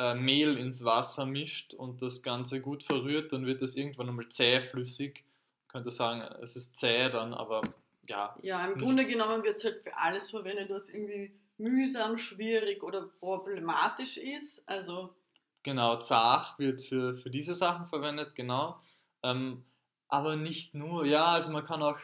äh, 0.00 0.14
Mehl 0.14 0.56
ins 0.56 0.82
Wasser 0.82 1.26
mischt 1.26 1.74
und 1.74 2.00
das 2.00 2.22
Ganze 2.22 2.62
gut 2.62 2.82
verrührt, 2.82 3.34
dann 3.34 3.44
wird 3.44 3.60
das 3.60 3.76
irgendwann 3.76 4.08
einmal 4.08 4.30
zähflüssig. 4.30 5.24
Man 5.66 5.72
könnte 5.72 5.90
sagen, 5.90 6.22
es 6.42 6.56
ist 6.56 6.78
zäh 6.78 7.10
dann, 7.10 7.34
aber 7.34 7.60
ja, 8.08 8.34
Ja, 8.40 8.66
im 8.66 8.78
Grunde 8.78 9.06
genommen 9.06 9.44
wird 9.44 9.58
es 9.58 9.64
halt 9.64 9.84
für 9.84 9.94
alles 9.94 10.30
verwendet, 10.30 10.70
was 10.70 10.88
irgendwie 10.88 11.32
mühsam, 11.58 12.16
schwierig 12.16 12.82
oder 12.82 13.02
problematisch 13.20 14.16
ist. 14.16 14.66
Also 14.66 15.14
Genau, 15.62 15.98
Zach 15.98 16.58
wird 16.58 16.80
für, 16.80 17.16
für 17.16 17.28
diese 17.28 17.52
Sachen 17.52 17.86
verwendet, 17.86 18.34
genau. 18.34 18.80
Ähm, 19.22 19.62
aber 20.08 20.36
nicht 20.36 20.74
nur, 20.74 21.04
ja, 21.04 21.26
also 21.26 21.52
man 21.52 21.66
kann 21.66 21.82
auch, 21.82 21.98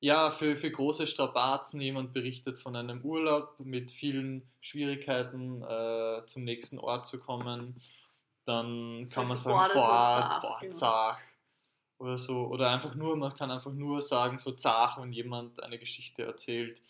ja, 0.00 0.30
für, 0.30 0.56
für 0.56 0.70
große 0.70 1.06
Strapazen, 1.06 1.80
jemand 1.80 2.12
berichtet 2.14 2.58
von 2.58 2.74
einem 2.74 3.02
Urlaub 3.02 3.60
mit 3.60 3.90
vielen 3.90 4.50
Schwierigkeiten 4.60 5.62
äh, 5.62 6.22
zum 6.26 6.44
nächsten 6.44 6.78
Ort 6.78 7.06
zu 7.06 7.20
kommen, 7.20 7.80
dann 8.46 9.08
kann 9.10 9.28
man 9.28 9.36
sagen, 9.36 9.72
boah, 9.74 10.40
boah, 10.42 10.58
genau. 10.60 10.72
Zach. 10.72 11.20
Oder 11.98 12.16
so, 12.16 12.46
oder 12.46 12.70
einfach 12.70 12.94
nur, 12.94 13.14
man 13.16 13.34
kann 13.34 13.50
einfach 13.50 13.72
nur 13.72 14.00
sagen, 14.00 14.38
so 14.38 14.52
Zach, 14.52 14.98
wenn 14.98 15.12
jemand 15.12 15.62
eine 15.62 15.78
Geschichte 15.78 16.22
erzählt 16.22 16.80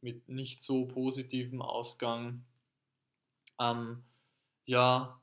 mit 0.00 0.28
nicht 0.28 0.60
so 0.60 0.86
positivem 0.86 1.60
Ausgang. 1.60 2.44
Ähm, 3.58 4.04
ja, 4.66 5.20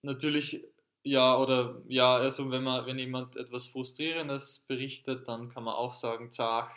natürlich, 0.00 0.64
ja, 1.04 1.36
oder 1.36 1.82
ja, 1.88 2.14
also 2.16 2.50
wenn 2.50 2.62
man, 2.62 2.86
wenn 2.86 2.98
jemand 2.98 3.36
etwas 3.36 3.66
Frustrierendes 3.66 4.64
berichtet, 4.68 5.26
dann 5.28 5.48
kann 5.48 5.64
man 5.64 5.74
auch 5.74 5.92
sagen, 5.94 6.30
zach. 6.30 6.70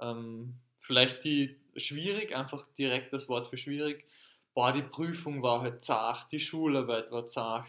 Ähm, 0.00 0.54
vielleicht 0.80 1.24
die 1.24 1.56
schwierig, 1.76 2.34
einfach 2.34 2.64
direkt 2.78 3.12
das 3.12 3.28
Wort 3.28 3.48
für 3.48 3.56
schwierig. 3.56 4.04
Boah, 4.54 4.72
die 4.72 4.82
Prüfung 4.82 5.42
war 5.42 5.62
halt 5.62 5.84
zach, 5.84 6.24
die 6.28 6.40
Schularbeit 6.40 7.10
war 7.10 7.26
zach. 7.26 7.66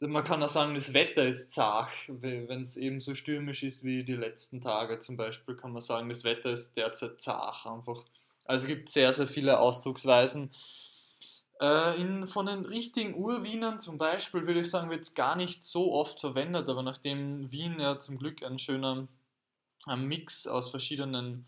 Man 0.00 0.24
kann 0.24 0.42
auch 0.42 0.48
sagen, 0.48 0.74
das 0.74 0.92
Wetter 0.92 1.26
ist 1.26 1.52
zach, 1.52 1.90
wenn 2.08 2.60
es 2.60 2.76
eben 2.76 3.00
so 3.00 3.14
stürmisch 3.14 3.62
ist 3.62 3.84
wie 3.84 4.04
die 4.04 4.16
letzten 4.16 4.60
Tage 4.60 4.98
zum 4.98 5.16
Beispiel, 5.16 5.56
kann 5.56 5.72
man 5.72 5.80
sagen, 5.80 6.08
das 6.08 6.24
Wetter 6.24 6.50
ist 6.50 6.76
derzeit 6.76 7.20
zach 7.20 7.64
einfach. 7.64 8.04
Also 8.44 8.64
es 8.64 8.68
gibt 8.68 8.90
sehr, 8.90 9.12
sehr 9.12 9.28
viele 9.28 9.58
Ausdrucksweisen. 9.58 10.50
Äh, 11.64 12.00
in, 12.00 12.28
von 12.28 12.44
den 12.44 12.66
richtigen 12.66 13.14
Urwienern 13.14 13.80
zum 13.80 13.96
Beispiel 13.96 14.46
würde 14.46 14.60
ich 14.60 14.70
sagen, 14.70 14.90
wird 14.90 15.00
es 15.00 15.14
gar 15.14 15.34
nicht 15.34 15.64
so 15.64 15.94
oft 15.94 16.20
verwendet, 16.20 16.68
aber 16.68 16.82
nachdem 16.82 17.50
Wien 17.50 17.80
ja 17.80 17.98
zum 17.98 18.18
Glück 18.18 18.42
ein 18.42 18.58
schöner 18.58 19.08
ein 19.86 20.06
Mix 20.06 20.46
aus 20.46 20.68
verschiedenen 20.68 21.46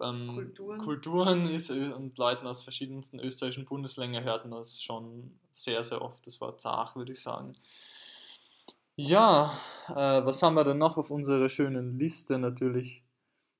ähm, 0.00 0.34
Kulturen. 0.34 0.78
Kulturen 0.78 1.46
ist 1.46 1.70
äh, 1.70 1.88
und 1.88 2.16
Leuten 2.16 2.46
aus 2.46 2.62
verschiedensten 2.62 3.20
österreichischen 3.20 3.66
Bundesländern 3.66 4.24
hört 4.24 4.46
man 4.46 4.58
das 4.58 4.80
schon 4.80 5.38
sehr, 5.52 5.84
sehr 5.84 6.00
oft, 6.00 6.26
das 6.26 6.40
Wort 6.40 6.60
Zach, 6.60 6.96
würde 6.96 7.12
ich 7.12 7.20
sagen. 7.20 7.52
Ja, 8.96 9.60
äh, 9.88 9.94
was 9.94 10.42
haben 10.42 10.54
wir 10.54 10.64
denn 10.64 10.78
noch 10.78 10.96
auf 10.96 11.10
unserer 11.10 11.50
schönen 11.50 11.98
Liste 11.98 12.38
natürlich? 12.38 13.02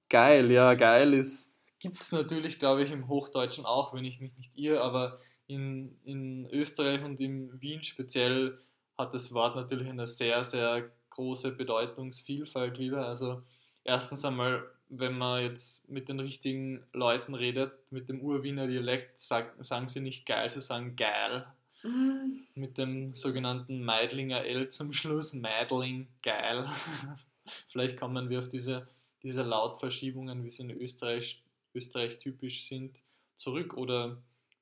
Geil, 0.09 0.51
ja, 0.51 0.75
geil 0.75 1.13
ist, 1.13 1.55
gibt 1.79 2.01
es 2.01 2.13
natürlich, 2.13 2.59
glaube 2.59 2.83
ich, 2.83 2.91
im 2.91 3.09
Hochdeutschen 3.09 3.65
auch, 3.65 3.95
wenn 3.95 4.05
ich 4.05 4.21
mich 4.21 4.37
nicht 4.37 4.57
irre, 4.57 4.81
aber 4.81 5.21
in, 5.49 5.97
in 6.05 6.49
Österreich 6.51 7.03
und 7.03 7.21
in 7.21 7.61
Wien 7.61 7.83
speziell 7.83 8.59
hat 8.97 9.15
das 9.15 9.33
Wort 9.33 9.57
natürlich 9.57 9.89
eine 9.89 10.07
sehr, 10.07 10.45
sehr 10.45 10.91
große 11.11 11.53
Bedeutungsvielfalt 11.53 12.79
wieder. 12.79 13.07
Also 13.07 13.43
erstens 13.83 14.25
einmal, 14.25 14.65
wenn 14.89 15.17
man 15.17 15.43
jetzt 15.43 15.89
mit 15.89 16.09
den 16.09 16.21
richtigen 16.21 16.85
Leuten 16.93 17.35
redet, 17.35 17.73
mit 17.91 18.09
dem 18.09 18.21
Urwiener 18.21 18.67
Dialekt, 18.67 19.19
sag, 19.19 19.55
sagen 19.65 19.89
sie 19.89 20.01
nicht 20.01 20.27
geil, 20.27 20.51
sie 20.51 20.61
sagen 20.61 20.95
geil. 20.97 21.47
mm, 21.83 22.41
Mit 22.55 22.77
dem 22.77 23.15
sogenannten 23.15 23.83
Meidlinger 23.83 24.45
L 24.45 24.69
zum 24.69 24.93
Schluss, 24.93 25.33
Meidling, 25.33 26.09
geil. 26.23 26.69
Vielleicht 27.69 27.99
kommen 27.99 28.29
wir 28.29 28.41
auf 28.41 28.49
diese, 28.49 28.87
diese 29.23 29.43
Lautverschiebungen, 29.43 30.45
wie 30.45 30.51
sie 30.51 30.65
in 30.65 30.71
Österreich, 30.71 31.43
Österreich 31.75 32.19
typisch 32.19 32.69
sind, 32.69 33.01
zurück 33.35 33.75
oder 33.75 34.19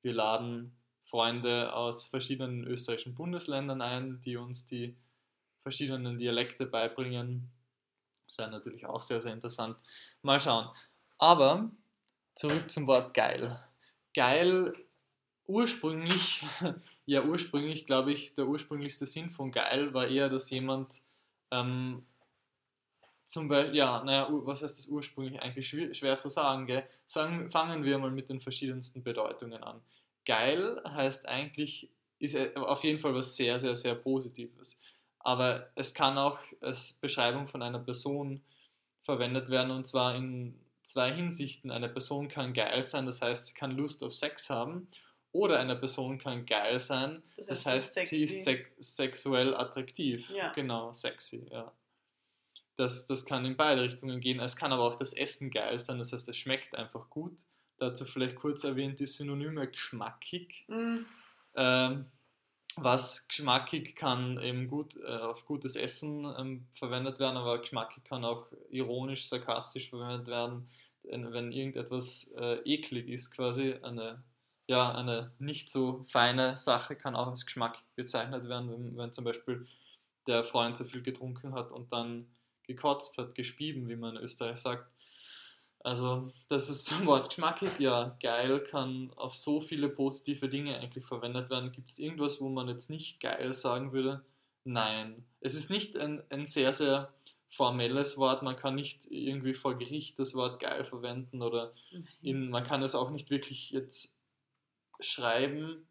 wir 0.06 0.14
laden 0.14 0.72
Freunde 1.04 1.74
aus 1.74 2.06
verschiedenen 2.06 2.64
österreichischen 2.64 3.14
Bundesländern 3.14 3.82
ein, 3.82 4.22
die 4.24 4.36
uns 4.36 4.66
die 4.66 4.96
verschiedenen 5.62 6.18
Dialekte 6.18 6.64
beibringen. 6.64 7.50
Das 8.24 8.38
wäre 8.38 8.50
natürlich 8.50 8.86
auch 8.86 9.00
sehr, 9.00 9.20
sehr 9.20 9.32
interessant. 9.32 9.76
Mal 10.22 10.40
schauen. 10.40 10.68
Aber 11.18 11.70
zurück 12.36 12.70
zum 12.70 12.86
Wort 12.86 13.14
geil. 13.14 13.58
Geil 14.14 14.74
ursprünglich, 15.46 16.44
ja 17.06 17.24
ursprünglich 17.24 17.86
glaube 17.86 18.12
ich, 18.12 18.34
der 18.36 18.46
ursprünglichste 18.46 19.06
Sinn 19.06 19.30
von 19.30 19.50
geil 19.50 19.92
war 19.92 20.06
eher, 20.06 20.28
dass 20.28 20.50
jemand 20.50 21.02
ähm, 21.50 22.06
zum 23.26 23.48
Beispiel, 23.48 23.74
ja, 23.74 24.04
naja, 24.04 24.28
was 24.30 24.62
heißt 24.62 24.78
das 24.78 24.86
ursprünglich 24.86 25.42
eigentlich 25.42 25.68
schwer, 25.68 25.92
schwer 25.94 26.16
zu 26.16 26.30
sagen, 26.30 26.66
gell? 26.66 26.88
Sagen, 27.06 27.50
fangen 27.50 27.82
wir 27.82 27.98
mal 27.98 28.12
mit 28.12 28.28
den 28.28 28.40
verschiedensten 28.40 29.02
Bedeutungen 29.02 29.64
an. 29.64 29.82
Geil 30.26 30.80
heißt 30.84 31.26
eigentlich, 31.28 31.88
ist 32.18 32.36
auf 32.56 32.84
jeden 32.84 32.98
Fall 32.98 33.14
was 33.14 33.36
sehr, 33.36 33.58
sehr, 33.58 33.76
sehr 33.76 33.94
Positives. 33.94 34.78
Aber 35.20 35.70
es 35.74 35.94
kann 35.94 36.18
auch 36.18 36.38
als 36.60 36.92
Beschreibung 37.00 37.48
von 37.48 37.62
einer 37.62 37.78
Person 37.78 38.42
verwendet 39.02 39.48
werden 39.48 39.70
und 39.70 39.86
zwar 39.86 40.14
in 40.14 40.58
zwei 40.82 41.12
Hinsichten. 41.12 41.70
Eine 41.70 41.88
Person 41.88 42.28
kann 42.28 42.54
geil 42.54 42.86
sein, 42.86 43.06
das 43.06 43.22
heißt, 43.22 43.48
sie 43.48 43.54
kann 43.54 43.72
Lust 43.72 44.02
auf 44.04 44.14
Sex 44.14 44.50
haben, 44.50 44.88
oder 45.32 45.58
eine 45.58 45.76
Person 45.76 46.18
kann 46.18 46.46
geil 46.46 46.80
sein, 46.80 47.22
das 47.46 47.66
heißt, 47.66 47.94
sie 48.06 48.24
ist 48.24 48.44
sek 48.44 48.72
sexuell 48.78 49.54
attraktiv. 49.54 50.30
Ja. 50.30 50.52
Genau, 50.54 50.92
sexy, 50.92 51.46
ja. 51.50 51.72
Das, 52.76 53.06
das 53.06 53.24
kann 53.24 53.44
in 53.44 53.56
beide 53.56 53.82
Richtungen 53.82 54.20
gehen. 54.20 54.38
Es 54.38 54.56
kann 54.56 54.72
aber 54.72 54.84
auch 54.84 54.96
das 54.96 55.12
Essen 55.12 55.50
geil 55.50 55.78
sein, 55.78 55.98
das 55.98 56.12
heißt, 56.12 56.28
es 56.28 56.36
schmeckt 56.36 56.74
einfach 56.74 57.10
gut. 57.10 57.36
Dazu 57.78 58.04
vielleicht 58.04 58.36
kurz 58.36 58.64
erwähnt 58.64 59.00
die 59.00 59.06
Synonyme 59.06 59.68
geschmackig. 59.68 60.64
mm, 60.68 61.04
Ähm, 61.58 62.06
was 62.76 63.26
geschmackig 63.28 63.96
kann 63.96 64.38
eben 64.40 64.68
gut 64.68 64.96
äh, 64.96 65.16
auf 65.16 65.46
gutes 65.46 65.76
Essen 65.76 66.26
ähm, 66.38 66.66
verwendet 66.76 67.18
werden, 67.18 67.38
aber 67.38 67.58
geschmackig 67.58 68.04
kann 68.04 68.24
auch 68.24 68.46
ironisch, 68.68 69.26
sarkastisch 69.26 69.88
verwendet 69.88 70.26
werden, 70.26 70.68
wenn, 71.02 71.32
wenn 71.32 71.52
irgendetwas 71.52 72.30
äh, 72.36 72.58
eklig 72.64 73.08
ist, 73.08 73.30
quasi 73.30 73.74
eine, 73.82 74.22
ja, 74.66 74.94
eine 74.94 75.32
nicht 75.38 75.70
so 75.70 76.04
feine 76.08 76.58
Sache 76.58 76.96
kann 76.96 77.16
auch 77.16 77.28
als 77.28 77.46
geschmackig 77.46 77.82
bezeichnet 77.94 78.46
werden, 78.46 78.70
wenn, 78.70 78.96
wenn 78.98 79.12
zum 79.12 79.24
Beispiel 79.24 79.66
der 80.26 80.44
Freund 80.44 80.76
zu 80.76 80.84
viel 80.84 81.02
getrunken 81.02 81.54
hat 81.54 81.70
und 81.70 81.90
dann 81.92 82.26
gekotzt 82.64 83.16
hat, 83.16 83.34
gespieben, 83.34 83.88
wie 83.88 83.96
man 83.96 84.16
in 84.16 84.22
Österreich 84.22 84.58
sagt. 84.58 84.90
Also, 85.86 86.32
das 86.48 86.68
ist 86.68 86.84
zum 86.86 87.06
Wort 87.06 87.28
geschmackig, 87.28 87.78
ja, 87.78 88.16
geil 88.20 88.58
kann 88.58 89.12
auf 89.14 89.36
so 89.36 89.60
viele 89.60 89.88
positive 89.88 90.48
Dinge 90.48 90.76
eigentlich 90.76 91.06
verwendet 91.06 91.48
werden. 91.48 91.70
Gibt 91.70 91.92
es 91.92 92.00
irgendwas, 92.00 92.40
wo 92.40 92.48
man 92.48 92.66
jetzt 92.66 92.90
nicht 92.90 93.20
geil 93.20 93.54
sagen 93.54 93.92
würde? 93.92 94.24
Nein. 94.64 95.24
Es 95.40 95.54
ist 95.54 95.70
nicht 95.70 95.96
ein, 95.96 96.24
ein 96.28 96.44
sehr, 96.44 96.72
sehr 96.72 97.14
formelles 97.50 98.18
Wort. 98.18 98.42
Man 98.42 98.56
kann 98.56 98.74
nicht 98.74 99.06
irgendwie 99.10 99.54
vor 99.54 99.78
Gericht 99.78 100.18
das 100.18 100.34
Wort 100.34 100.58
geil 100.58 100.84
verwenden 100.84 101.40
oder 101.40 101.72
in, 102.20 102.50
man 102.50 102.64
kann 102.64 102.82
es 102.82 102.96
auch 102.96 103.10
nicht 103.10 103.30
wirklich 103.30 103.70
jetzt 103.70 104.18
schreiben. 104.98 105.86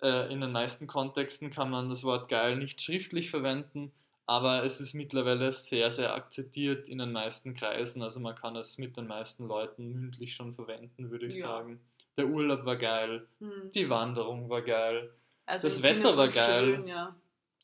Äh, 0.00 0.32
in 0.32 0.40
den 0.40 0.52
meisten 0.52 0.86
Kontexten 0.86 1.50
kann 1.50 1.70
man 1.70 1.88
das 1.88 2.04
Wort 2.04 2.28
geil 2.28 2.56
nicht 2.56 2.80
schriftlich 2.80 3.30
verwenden, 3.30 3.90
aber 4.26 4.64
es 4.64 4.80
ist 4.80 4.94
mittlerweile 4.94 5.52
sehr, 5.52 5.90
sehr 5.90 6.14
akzeptiert 6.14 6.88
in 6.88 6.98
den 6.98 7.12
meisten 7.12 7.54
Kreisen. 7.54 8.02
Also 8.02 8.20
man 8.20 8.34
kann 8.34 8.56
es 8.56 8.78
mit 8.78 8.96
den 8.96 9.06
meisten 9.06 9.46
Leuten 9.46 9.92
mündlich 9.92 10.34
schon 10.34 10.54
verwenden, 10.54 11.10
würde 11.10 11.26
ich 11.26 11.38
Ja. 11.38 11.46
sagen. 11.48 11.80
der 12.18 12.26
Urlaub 12.26 12.66
war 12.66 12.76
geil, 12.76 13.26
Hm. 13.40 13.70
die 13.74 13.88
Wanderung 13.88 14.50
war 14.50 14.60
geil. 14.60 15.10
Also 15.46 15.66
das 15.66 15.82
Wetter 15.82 16.14
war 16.16 16.28
geil. 16.28 16.74
Schön, 16.76 16.86
ja. 16.86 17.16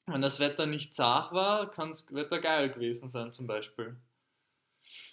Wenn 0.06 0.22
das 0.22 0.40
Wetter 0.40 0.64
nicht 0.64 0.94
zart 0.94 1.32
war, 1.32 1.70
kann 1.70 1.88
das 1.90 2.12
Wetter 2.14 2.38
geil 2.40 2.70
gewesen 2.70 3.10
sein, 3.10 3.30
zum 3.30 3.46
Beispiel. 3.46 3.94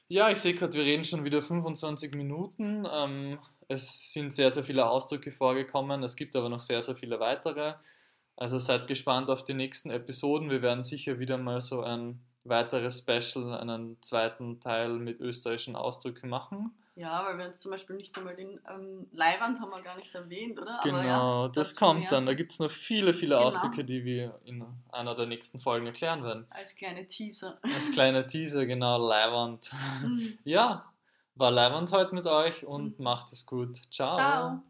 Ja, 0.07 0.29
ich 0.29 0.37
sehe 0.37 0.53
gerade, 0.53 0.73
wir 0.73 0.83
reden 0.83 1.03
schon 1.03 1.25
wieder 1.25 1.41
25 1.41 2.13
Minuten. 2.13 2.87
Ähm, 2.89 3.39
es 3.67 4.13
sind 4.13 4.33
sehr, 4.33 4.51
sehr 4.51 4.63
viele 4.63 4.85
Ausdrücke 4.87 5.31
vorgekommen. 5.31 6.03
Es 6.03 6.15
gibt 6.15 6.35
aber 6.35 6.47
noch 6.47 6.61
sehr, 6.61 6.81
sehr 6.81 6.95
viele 6.95 7.19
weitere. 7.19 7.73
Also 8.37 8.59
seid 8.59 8.87
gespannt 8.87 9.29
auf 9.29 9.45
die 9.45 9.53
nächsten 9.53 9.89
Episoden. 9.89 10.49
Wir 10.49 10.61
werden 10.61 10.83
sicher 10.83 11.19
wieder 11.19 11.37
mal 11.37 11.61
so 11.61 11.81
ein 11.81 12.19
weiteres 12.43 12.99
Special, 12.99 13.53
einen 13.55 14.01
zweiten 14.01 14.59
Teil 14.59 14.89
mit 14.89 15.19
österreichischen 15.19 15.75
Ausdrücken 15.75 16.29
machen. 16.29 16.71
Ja, 16.97 17.25
weil 17.25 17.37
wir 17.37 17.47
jetzt 17.47 17.61
zum 17.61 17.71
Beispiel 17.71 17.97
nicht 17.97 18.17
einmal 18.17 18.35
den 18.35 18.59
ähm, 18.73 19.07
Leihwand 19.11 19.59
haben 19.59 19.69
wir 19.69 19.81
gar 19.81 19.97
nicht 19.97 20.15
erwähnt, 20.15 20.57
oder? 20.59 20.79
Genau, 20.83 21.01
ja, 21.01 21.47
das 21.49 21.75
kommt 21.75 22.01
mehr 22.01 22.09
dann. 22.09 22.25
Da 22.25 22.33
gibt 22.33 22.53
es 22.53 22.59
noch 22.59 22.71
viele, 22.71 23.13
viele 23.13 23.35
Genau. 23.35 23.47
Ausdrücke, 23.47 23.83
die 23.83 24.05
wir 24.05 24.39
in 24.45 24.63
einer 24.93 25.13
der 25.13 25.25
nächsten 25.25 25.59
Folgen 25.59 25.85
erklären 25.87 26.23
werden. 26.23 26.45
Als 26.49 26.73
kleine 26.75 27.05
Teaser. 27.05 27.57
Als 27.63 27.91
kleiner 27.91 28.27
Teaser, 28.27 28.65
genau, 28.65 28.97
Leihwand. 28.97 29.71
Mhm. 30.03 30.37
Ja, 30.45 30.85
war 31.35 31.51
Leihwand 31.51 31.91
heute 31.91 32.15
mit 32.15 32.27
euch 32.27 32.65
und 32.65 32.97
macht 32.99 33.33
es 33.33 33.45
gut. 33.45 33.81
Ciao. 33.91 34.15
Ciao. 34.15 34.61